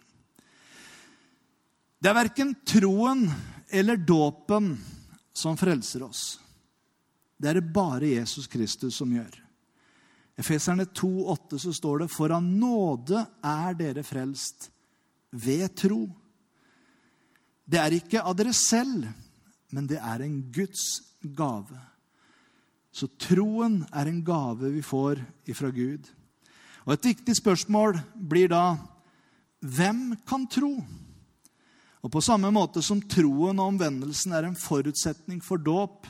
[1.99, 3.23] Det er verken troen
[3.69, 4.77] eller dåpen
[5.33, 6.39] som frelser oss.
[7.37, 9.46] Det er det bare Jesus Kristus som gjør.
[10.37, 14.69] Efeserne 2,8 så står det For av nåde er dere frelst
[15.33, 16.03] ved tro.
[17.67, 19.07] Det er ikke av dere selv,
[19.73, 20.85] men det er en Guds
[21.21, 21.79] gave.
[22.93, 25.19] Så troen er en gave vi får
[25.49, 26.05] ifra Gud.
[26.85, 28.77] Og Et viktig spørsmål blir da
[29.59, 30.77] hvem kan tro?
[32.01, 36.07] Og På samme måte som troen og omvendelsen er en forutsetning for dåp,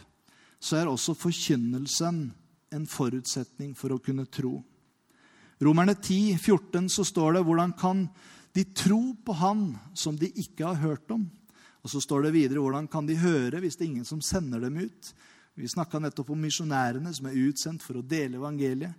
[0.59, 2.27] så er også forkynnelsen
[2.73, 4.59] en forutsetning for å kunne tro.
[5.63, 8.05] Romerne 10, 14 så står det hvordan kan
[8.53, 11.25] de tro på Han som de ikke har hørt om?
[11.81, 14.61] Og så står det videre hvordan kan de høre hvis det er ingen som sender
[14.63, 15.13] dem ut?
[15.57, 18.93] Vi snakka nettopp om misjonærene som er utsendt for å dele evangeliet.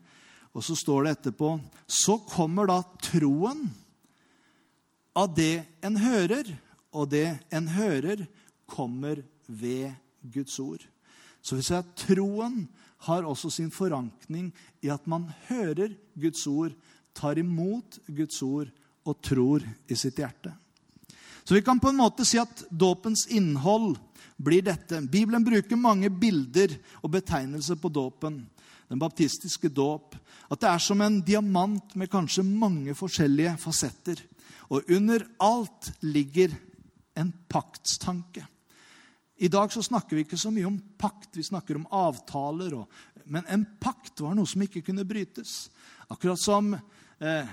[0.57, 1.53] Og så står det etterpå
[1.87, 3.69] Så kommer da troen
[5.19, 6.51] av det en hører,
[6.95, 8.27] og det en hører,
[8.67, 10.83] kommer ved Guds ord.
[11.43, 12.67] Så hvis jeg troen
[13.07, 14.51] har også sin forankring
[14.83, 16.75] i at man hører Guds ord,
[17.15, 18.71] tar imot Guds ord
[19.09, 20.53] og tror i sitt hjerte.
[21.49, 23.97] Så vi kan på en måte si at dåpens innhold
[24.37, 25.01] blir dette.
[25.01, 28.43] Bibelen bruker mange bilder og betegnelser på dåpen.
[28.89, 30.17] Den baptistiske dåp.
[30.53, 34.21] At det er som en diamant med kanskje mange forskjellige fasetter.
[34.69, 36.53] Og under alt ligger
[37.17, 38.45] en paktstanke.
[39.39, 42.75] I dag så snakker vi ikke så mye om pakt, vi snakker om avtaler.
[42.75, 45.69] Og, men en pakt var noe som ikke kunne brytes.
[46.11, 47.53] Akkurat som eh,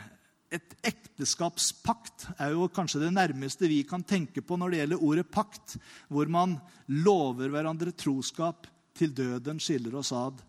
[0.49, 5.27] et ekteskapspakt er jo kanskje det nærmeste vi kan tenke på når det gjelder ordet
[5.29, 5.75] pakt,
[6.09, 6.55] hvor man
[6.89, 8.65] lover hverandre troskap
[8.97, 10.41] til døden skiller oss ad.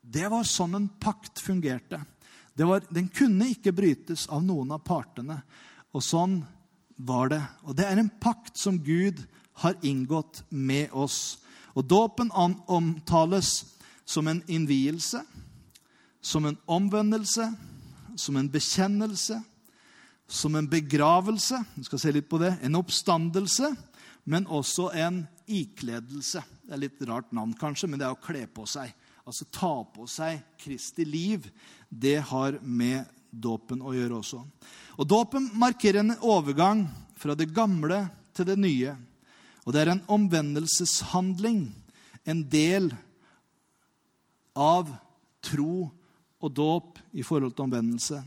[0.00, 2.00] Det var sånn en pakt fungerte.
[2.56, 5.42] Var, den kunne ikke brytes av noen av partene.
[5.92, 6.40] Og sånn
[7.04, 7.42] var det.
[7.68, 9.39] Og det er en pakt som Gud har
[9.82, 11.38] inngått med oss.
[11.74, 15.22] Og Dåpen omtales som en innvielse,
[16.20, 17.54] som en omvendelse,
[18.16, 19.42] som en bekjennelse,
[20.30, 23.72] som en begravelse Vi skal se litt på det, en oppstandelse,
[24.24, 26.42] men også en ikledelse.
[26.62, 28.92] Det er litt rart navn, kanskje, men det er å kle på seg.
[29.26, 31.48] Altså ta på seg Kristi liv.
[31.88, 34.42] Det har med dåpen å gjøre også.
[34.98, 36.84] Og Dåpen markerer en overgang
[37.18, 38.04] fra det gamle
[38.36, 38.94] til det nye.
[39.66, 41.68] Og det er en omvendelseshandling,
[42.24, 42.90] en del
[44.56, 44.88] av
[45.44, 45.90] tro
[46.40, 48.20] og dåp i forhold til omvendelse.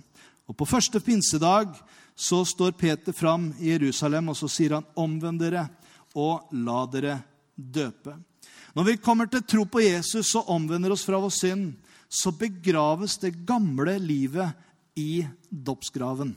[0.47, 1.73] Og På første pinsedag
[2.15, 5.69] så står Peter fram i Jerusalem og så sier han, 'Omvend dere
[6.15, 7.23] og la dere
[7.57, 8.19] døpe'.
[8.75, 11.73] Når vi kommer til tro på Jesus og omvender oss fra vår synd,
[12.09, 14.53] så begraves det gamle livet
[14.95, 16.35] i dåpsgraven.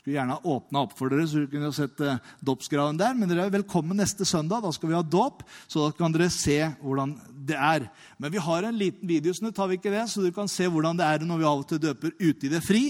[0.00, 3.12] Skulle gjerne ha åpna opp for dere, så dere kunne sett eh, dåpsgraven der.
[3.18, 4.62] Men dere er velkommen neste søndag.
[4.64, 7.12] Da skal vi ha dåp, så da kan dere se hvordan
[7.44, 7.84] det er.
[8.16, 10.06] Men vi har en liten videosnutt, har vi ikke det?
[10.08, 12.52] så du kan se hvordan det er når vi av og til døper ute i
[12.54, 12.86] det fri.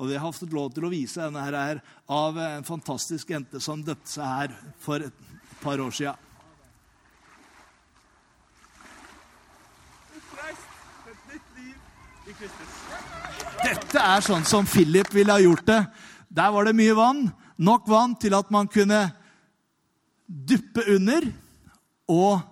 [0.00, 3.84] Og vi har fått lov til å vise denne her av en fantastisk jente som
[3.84, 6.16] døpte seg her for et par år sia.
[13.64, 15.80] Dette er sånn som Philip ville ha gjort det.
[16.34, 17.28] Der var det mye vann.
[17.56, 19.06] Nok vann til at man kunne
[20.26, 21.28] duppe under
[22.10, 22.42] og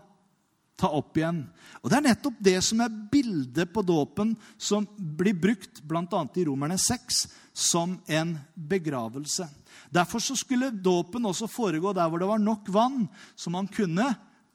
[0.79, 1.45] ta opp igjen.
[1.83, 6.21] Og Det er nettopp det som er bildet på dåpen som blir brukt bl.a.
[6.37, 9.49] i Romerne 6 som en begravelse.
[9.93, 14.07] Derfor skulle dåpen også foregå der hvor det var nok vann, så man kunne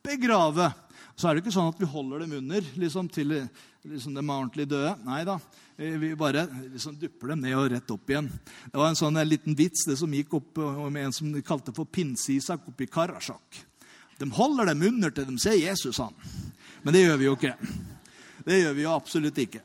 [0.08, 0.72] begrave.
[1.18, 4.34] Så er det ikke sånn at vi holder dem under liksom, til liksom, de er
[4.34, 4.92] ordentlig døde.
[5.08, 5.38] Nei da.
[5.78, 8.30] Vi bare liksom, dupper dem ned og rett opp igjen.
[8.66, 10.62] Det var en sånn en liten vits det som gikk opp
[10.94, 13.64] med en som de kalte for Pinse-Isak oppi Karasjok.
[14.18, 16.14] De holder dem under til de ser Jesus, han.
[16.82, 17.54] Men det gjør vi jo ikke.
[18.46, 19.62] Det gjør vi jo absolutt ikke.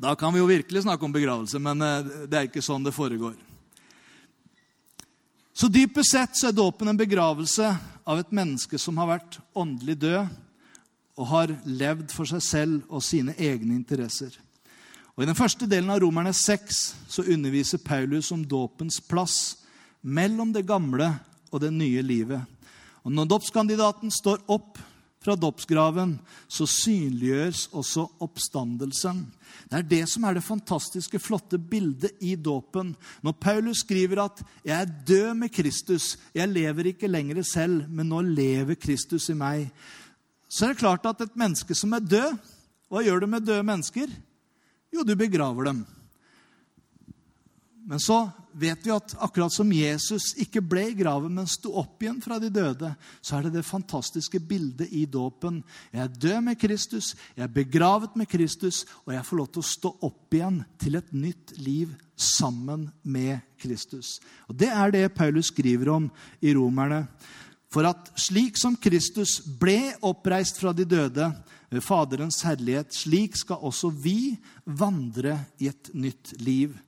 [0.00, 2.96] Da kan vi jo virkelig snakke om begravelse, men eh, det er ikke sånn det
[2.96, 3.36] foregår.
[5.60, 7.66] Så dypest sett så er dåpen en begravelse
[8.08, 10.30] av et menneske som har vært åndelig død
[11.20, 14.32] og har levd for seg selv og sine egne interesser.
[15.12, 16.78] Og I den første delen av Romerne 6
[17.12, 19.36] så underviser Paulus om dåpens plass
[20.00, 21.10] mellom det gamle
[21.52, 22.40] og det nye livet.
[23.04, 24.80] Og Når dåpskandidaten står opp
[25.20, 26.14] fra dåpsgraven,
[26.48, 29.26] så synliggjøres også oppstandelsen.
[29.68, 32.94] Det er det som er det fantastiske, flotte bildet i dåpen.
[33.20, 38.08] Når Paulus skriver at 'jeg er død med Kristus', 'jeg lever ikke lenger selv, men
[38.08, 39.70] nå lever Kristus i meg',
[40.48, 42.38] så er det klart at et menneske som er død
[42.90, 44.08] Hva gjør du med døde mennesker?
[44.92, 45.86] Jo, du begraver dem.
[47.90, 52.02] Men så vet vi at akkurat som Jesus ikke ble i graven, men sto opp
[52.02, 55.56] igjen fra de døde, så er det det fantastiske bildet i dåpen.
[55.90, 59.62] Jeg er død med Kristus, jeg er begravet med Kristus, og jeg får lov til
[59.64, 64.20] å stå opp igjen til et nytt liv sammen med Kristus.
[64.46, 66.06] Og Det er det Paulus skriver om
[66.38, 67.08] i Romerne.
[67.74, 71.26] For at slik som Kristus ble oppreist fra de døde
[71.70, 74.36] ved Faderens herlighet, slik skal også vi
[74.78, 76.78] vandre i et nytt liv.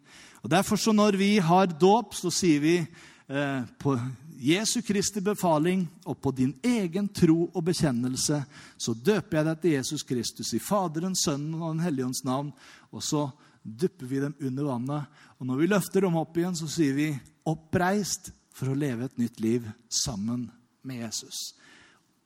[0.43, 3.95] Og Derfor så når vi har dåp, så sier vi eh, på
[4.43, 8.41] Jesu Kristi befaling og på din egen tro og bekjennelse,
[8.77, 12.51] så døper jeg deg til Jesus Kristus i Faderen, Sønnen og Den hellige ånds navn.
[12.91, 13.29] Og så
[13.63, 15.21] dupper vi dem under vannet.
[15.39, 17.09] Og når vi løfter dem opp igjen, så sier vi
[17.47, 20.51] 'oppreist for å leve et nytt liv sammen
[20.83, 21.55] med Jesus'.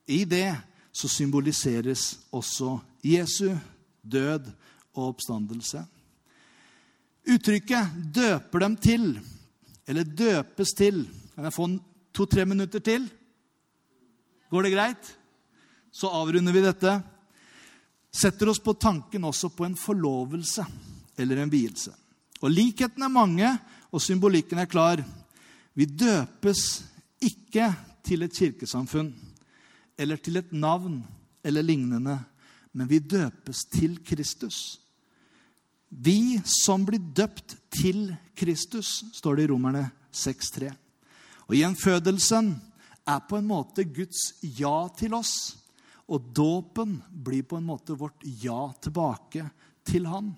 [0.09, 0.57] I det
[0.93, 3.57] så symboliseres også Jesu
[4.03, 4.53] død
[4.95, 5.85] og oppstandelse.
[7.27, 9.21] Uttrykket 'døper dem til'
[9.87, 11.07] eller 'døpes til'
[11.37, 11.67] Kan jeg få
[12.17, 13.11] to-tre minutter til?
[14.49, 15.09] Går det greit?
[15.93, 16.95] Så avrunder vi dette.
[18.09, 20.65] Setter oss på tanken også på en forlovelse
[21.21, 21.93] eller en vielse.
[22.41, 23.51] Og Likheten er mange,
[23.93, 25.03] og symbolikken er klar.
[25.77, 26.63] Vi døpes
[27.21, 27.69] ikke
[28.05, 29.13] til et kirkesamfunn
[29.99, 31.03] eller til et navn
[31.45, 32.17] eller lignende,
[32.73, 34.81] men vi døpes til Kristus.
[35.89, 40.73] Vi som blir døpt til Kristus, står det i Romerne 6,3.
[41.47, 42.51] Og gjenfødelsen
[43.07, 45.57] er på en måte Guds ja til oss.
[46.11, 49.47] Og dåpen blir på en måte vårt ja tilbake
[49.87, 50.35] til Han.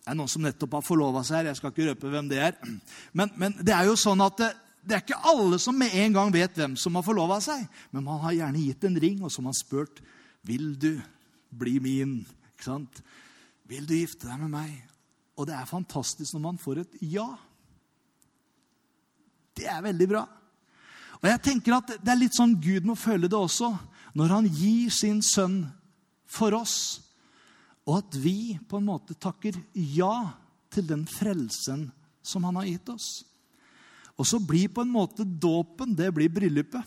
[0.00, 1.50] Det er noen som nettopp har forlova seg her.
[1.50, 2.56] Jeg skal ikke røpe hvem det er.
[3.12, 4.48] Men, men det er jo sånn at det,
[4.82, 7.66] det, er ikke alle som med en gang vet hvem som har forlova seg.
[7.94, 10.02] Men man har gjerne gitt en ring, og så har man spurt
[10.46, 10.94] vil du
[11.50, 12.14] bli min.
[12.54, 13.02] Ikke sant?
[13.70, 14.82] 'Vil du gifte deg med meg?'
[15.38, 17.28] Og det er fantastisk når man får et ja.
[19.56, 20.24] Det er veldig bra.
[21.20, 23.70] Og jeg tenker at Det er litt sånn Gud må føle det også,
[24.14, 25.62] når han gir sin sønn
[26.26, 27.00] for oss,
[27.86, 30.30] og at vi på en måte takker ja
[30.70, 31.88] til den frelsen
[32.22, 33.08] som han har gitt oss.
[34.20, 36.84] Og så blir på en måte dåpen det blir bryllupet.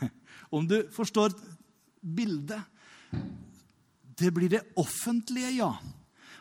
[0.54, 1.36] Om du forstår
[2.02, 2.60] bildet.
[4.18, 5.70] Det blir det offentlige ja.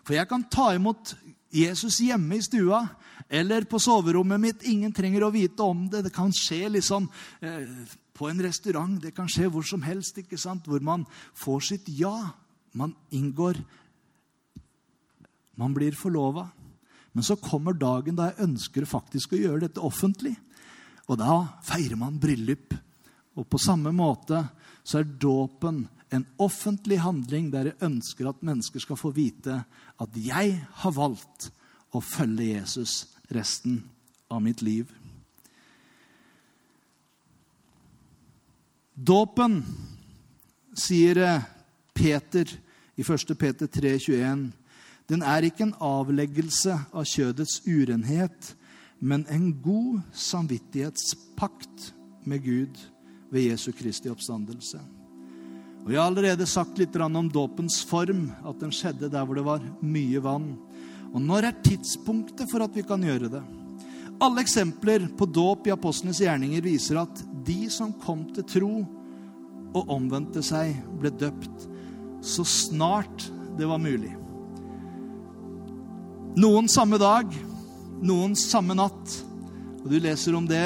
[0.03, 1.15] For jeg kan ta imot
[1.53, 2.81] Jesus hjemme i stua
[3.29, 4.63] eller på soverommet mitt.
[4.67, 6.03] Ingen trenger å vite om det.
[6.07, 7.07] Det kan skje liksom
[7.41, 7.69] eh,
[8.13, 8.99] på en restaurant.
[9.01, 10.67] Det kan skje hvor som helst, ikke sant?
[10.67, 11.05] hvor man
[11.37, 12.33] får sitt ja.
[12.73, 13.61] Man inngår
[15.55, 16.47] Man blir forlova.
[17.13, 20.33] Men så kommer dagen da jeg ønsker faktisk å gjøre dette offentlig.
[21.05, 22.73] Og da feirer man bryllup.
[23.37, 24.39] Og på samme måte
[24.81, 25.83] så er dåpen
[26.13, 29.63] en offentlig handling der jeg ønsker at mennesker skal få vite
[30.01, 31.49] at jeg har valgt
[31.93, 33.03] å følge Jesus
[33.33, 33.81] resten
[34.29, 34.89] av mitt liv.
[38.93, 39.61] Dåpen,
[40.77, 41.17] sier
[41.93, 42.49] Peter
[42.97, 43.33] i 1.
[43.37, 44.51] Peter 3, 21,
[45.09, 48.53] den er ikke en avleggelse av kjødets urenhet,
[49.01, 51.91] men en god samvittighetspakt
[52.29, 52.83] med Gud
[53.33, 54.79] ved Jesu Kristi oppstandelse.
[55.83, 59.43] Og Jeg har allerede sagt litt om dåpens form, at den skjedde der hvor det
[59.43, 60.53] var mye vann.
[61.11, 63.43] Og når er tidspunktet for at vi kan gjøre det?
[64.23, 68.73] Alle eksempler på dåp i apostlenes gjerninger viser at de som kom til tro
[69.73, 71.67] og omvendte seg, ble døpt
[72.23, 73.27] så snart
[73.57, 74.13] det var mulig.
[76.39, 77.27] Noen samme dag,
[78.01, 79.17] noen samme natt.
[79.83, 80.65] Og du leser om det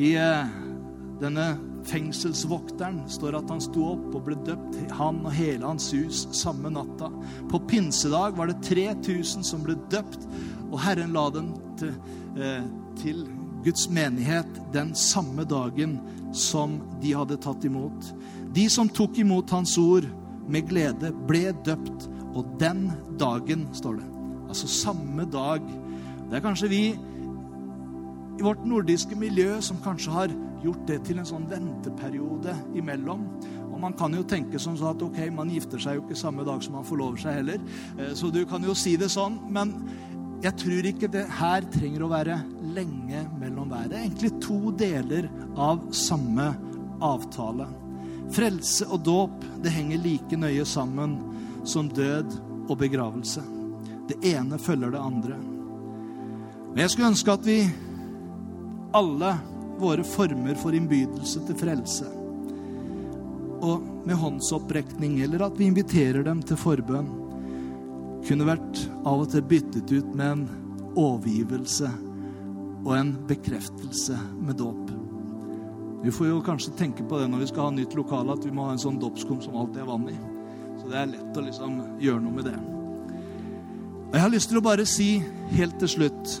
[0.00, 0.50] i eh,
[1.22, 1.52] denne
[1.88, 3.02] fengselsvokteren.
[3.08, 7.10] står at han sto opp og ble døpt, han og hele hans hus, samme natta.
[7.50, 10.26] På pinsedag var det 3000 som ble døpt,
[10.70, 11.94] og Herren la dem til,
[12.36, 12.62] eh,
[13.02, 13.26] til
[13.64, 16.00] Guds menighet den samme dagen
[16.32, 18.14] som de hadde tatt imot.
[18.54, 20.06] De som tok imot hans ord
[20.48, 22.08] med glede, ble døpt.
[22.34, 24.06] Og den dagen, står det,
[24.48, 25.60] Altså samme dag.
[26.30, 30.32] Det er kanskje vi i vårt nordiske miljø som kanskje har
[30.64, 33.26] gjort det til en sånn venteperiode imellom.
[33.70, 36.46] Og man kan jo tenke som sånn at ok, man gifter seg jo ikke samme
[36.46, 37.60] dag som man forlover seg heller.
[37.98, 39.38] Eh, så du kan jo si det sånn.
[39.52, 39.74] Men
[40.44, 42.38] jeg tror ikke det her trenger å være
[42.76, 43.90] lenge mellom hver.
[43.90, 45.28] Det er egentlig to deler
[45.60, 46.50] av samme
[47.04, 47.68] avtale.
[48.30, 51.18] Frelse og dåp det henger like nøye sammen
[51.68, 52.36] som død
[52.70, 53.42] og begravelse.
[54.08, 55.38] Det ene følger det andre.
[56.70, 57.60] Men Jeg skulle ønske at vi
[58.94, 59.34] alle
[59.80, 62.08] våre former for innbydelse til frelse
[63.60, 67.08] og med håndsopprekning, eller at vi inviterer dem til forbønn,
[68.24, 70.46] kunne vært av og til byttet ut med en
[70.98, 71.88] overgivelse
[72.80, 74.90] og en bekreftelse med dåp.
[76.00, 78.52] Vi får jo kanskje tenke på det når vi skal ha nytt lokale, at vi
[78.56, 80.16] må ha en sånn dåpskum som alltid er vann i.
[80.80, 82.56] Så det er lett å liksom gjøre noe med det.
[84.10, 85.10] Og Jeg har lyst til å bare si
[85.52, 86.38] helt til slutt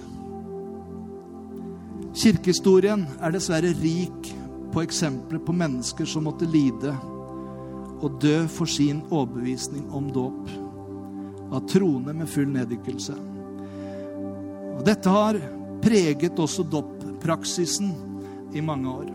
[2.20, 4.26] Kirkehistorien er dessverre rik
[4.74, 6.92] på eksempler på mennesker som måtte lide
[8.04, 10.50] og dø for sin overbevisning om dåp,
[11.48, 13.16] av troende med full neddykkelse.
[14.76, 15.40] Og Dette har
[15.80, 17.88] preget også dåppraksisen
[18.52, 19.08] i mange år.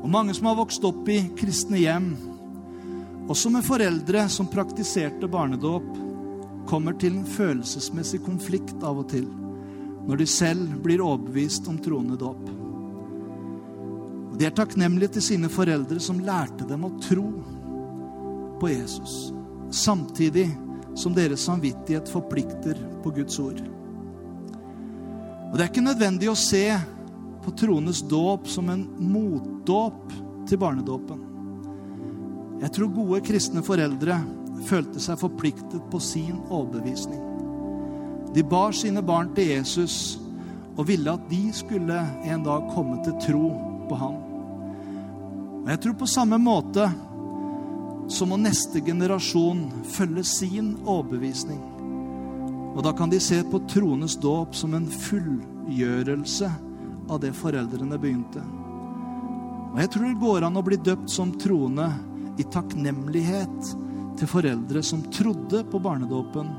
[0.00, 2.10] Og mange som har vokst opp i kristne hjem,
[3.28, 5.92] også med foreldre som praktiserte barnedåp,
[6.72, 9.28] kommer til en følelsesmessig konflikt av og til
[10.04, 12.48] når de selv blir overbevist om troende dåp.
[14.34, 17.28] De er takknemlige til sine foreldre som lærte dem å tro
[18.60, 19.32] på Jesus,
[19.70, 20.48] samtidig
[20.98, 23.60] som deres samvittighet forplikter på Guds ord.
[25.50, 26.66] Og Det er ikke nødvendig å se
[27.44, 30.14] på troendes dåp som en motdåp
[30.48, 31.20] til barnedåpen.
[32.62, 34.18] Jeg tror gode kristne foreldre
[34.66, 37.33] følte seg forpliktet på sin overbevisning.
[38.34, 40.18] De bar sine barn til Jesus
[40.74, 43.48] og ville at de skulle en dag komme til tro
[43.88, 44.16] på ham.
[45.64, 46.88] Og Jeg tror på samme måte
[48.10, 49.62] så må neste generasjon
[49.94, 51.62] følge sin overbevisning.
[52.74, 56.50] Og da kan de se på trones dåp som en fullgjørelse
[57.08, 58.42] av det foreldrene begynte.
[59.74, 61.86] Og jeg tror det går an å bli døpt som troende
[62.38, 63.72] i takknemlighet
[64.18, 66.50] til foreldre som trodde på barnedåpen.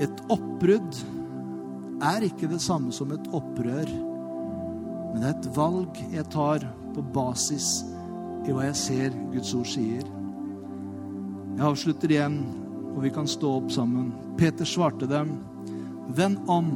[0.00, 1.00] Et oppbrudd
[2.00, 3.90] er ikke det samme som et opprør,
[5.10, 7.82] men det er et valg jeg tar på basis
[8.46, 10.06] i hva jeg ser Guds ord sier.
[11.58, 12.40] Jeg avslutter igjen,
[12.94, 14.10] og vi kan stå opp sammen.
[14.40, 15.36] Peter svarte dem,
[16.16, 16.72] vend om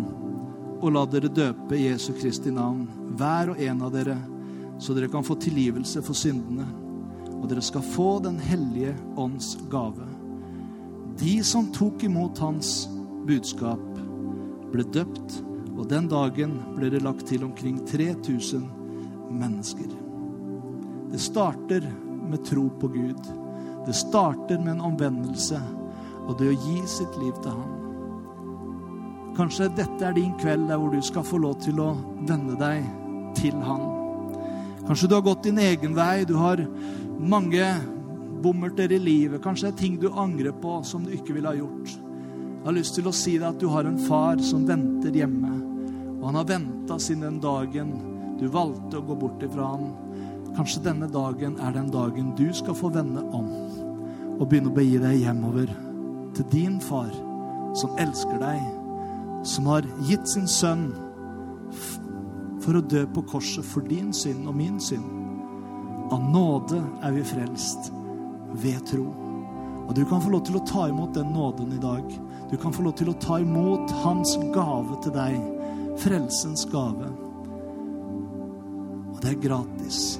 [0.84, 2.84] og la dere døpe Jesu Kristi navn,
[3.16, 4.18] hver og en av dere,
[4.78, 6.66] så dere kan få tilgivelse for syndene
[7.44, 10.06] og dere skal få Den hellige ånds gave.
[11.20, 12.88] De som tok imot hans
[13.26, 13.82] budskap,
[14.72, 15.38] ble døpt,
[15.74, 18.66] og den dagen ble det lagt til omkring 3000
[19.34, 19.90] mennesker.
[21.12, 21.86] Det starter
[22.30, 23.32] med tro på Gud.
[23.86, 25.60] Det starter med en omvendelse
[26.24, 27.72] og det å gi sitt liv til Han.
[29.34, 31.90] Kanskje dette er din kveld der hvor du skal få lov til å
[32.26, 32.86] vende deg
[33.38, 33.84] til Han.
[34.86, 36.24] Kanskje du har gått din egen vei.
[36.28, 36.62] Du har
[37.18, 37.66] mange
[38.44, 39.42] bommerter i livet.
[39.44, 41.94] Kanskje det er ting du angrer på som du ikke ville ha gjort.
[42.64, 45.50] Jeg har lyst til å si deg at du har en far som venter hjemme.
[46.14, 47.90] Og han har venta siden den dagen
[48.40, 49.90] du valgte å gå bort ifra han.
[50.56, 53.50] Kanskje denne dagen er den dagen du skal få vende om
[54.38, 55.68] og begynne å begi deg hjemover
[56.38, 57.12] til din far,
[57.76, 58.64] som elsker deg,
[59.44, 60.86] som har gitt sin sønn
[62.64, 65.04] for å dø på korset for din synd og min synd.
[66.16, 67.92] Av nåde er vi frelst
[68.64, 69.04] ved tro.
[69.84, 72.08] Og du kan få lov til å ta imot den nåden i dag.
[72.50, 75.38] Du kan få lov til å ta imot hans gave til deg.
[76.02, 77.10] Frelsens gave.
[79.14, 80.18] Og det er gratis.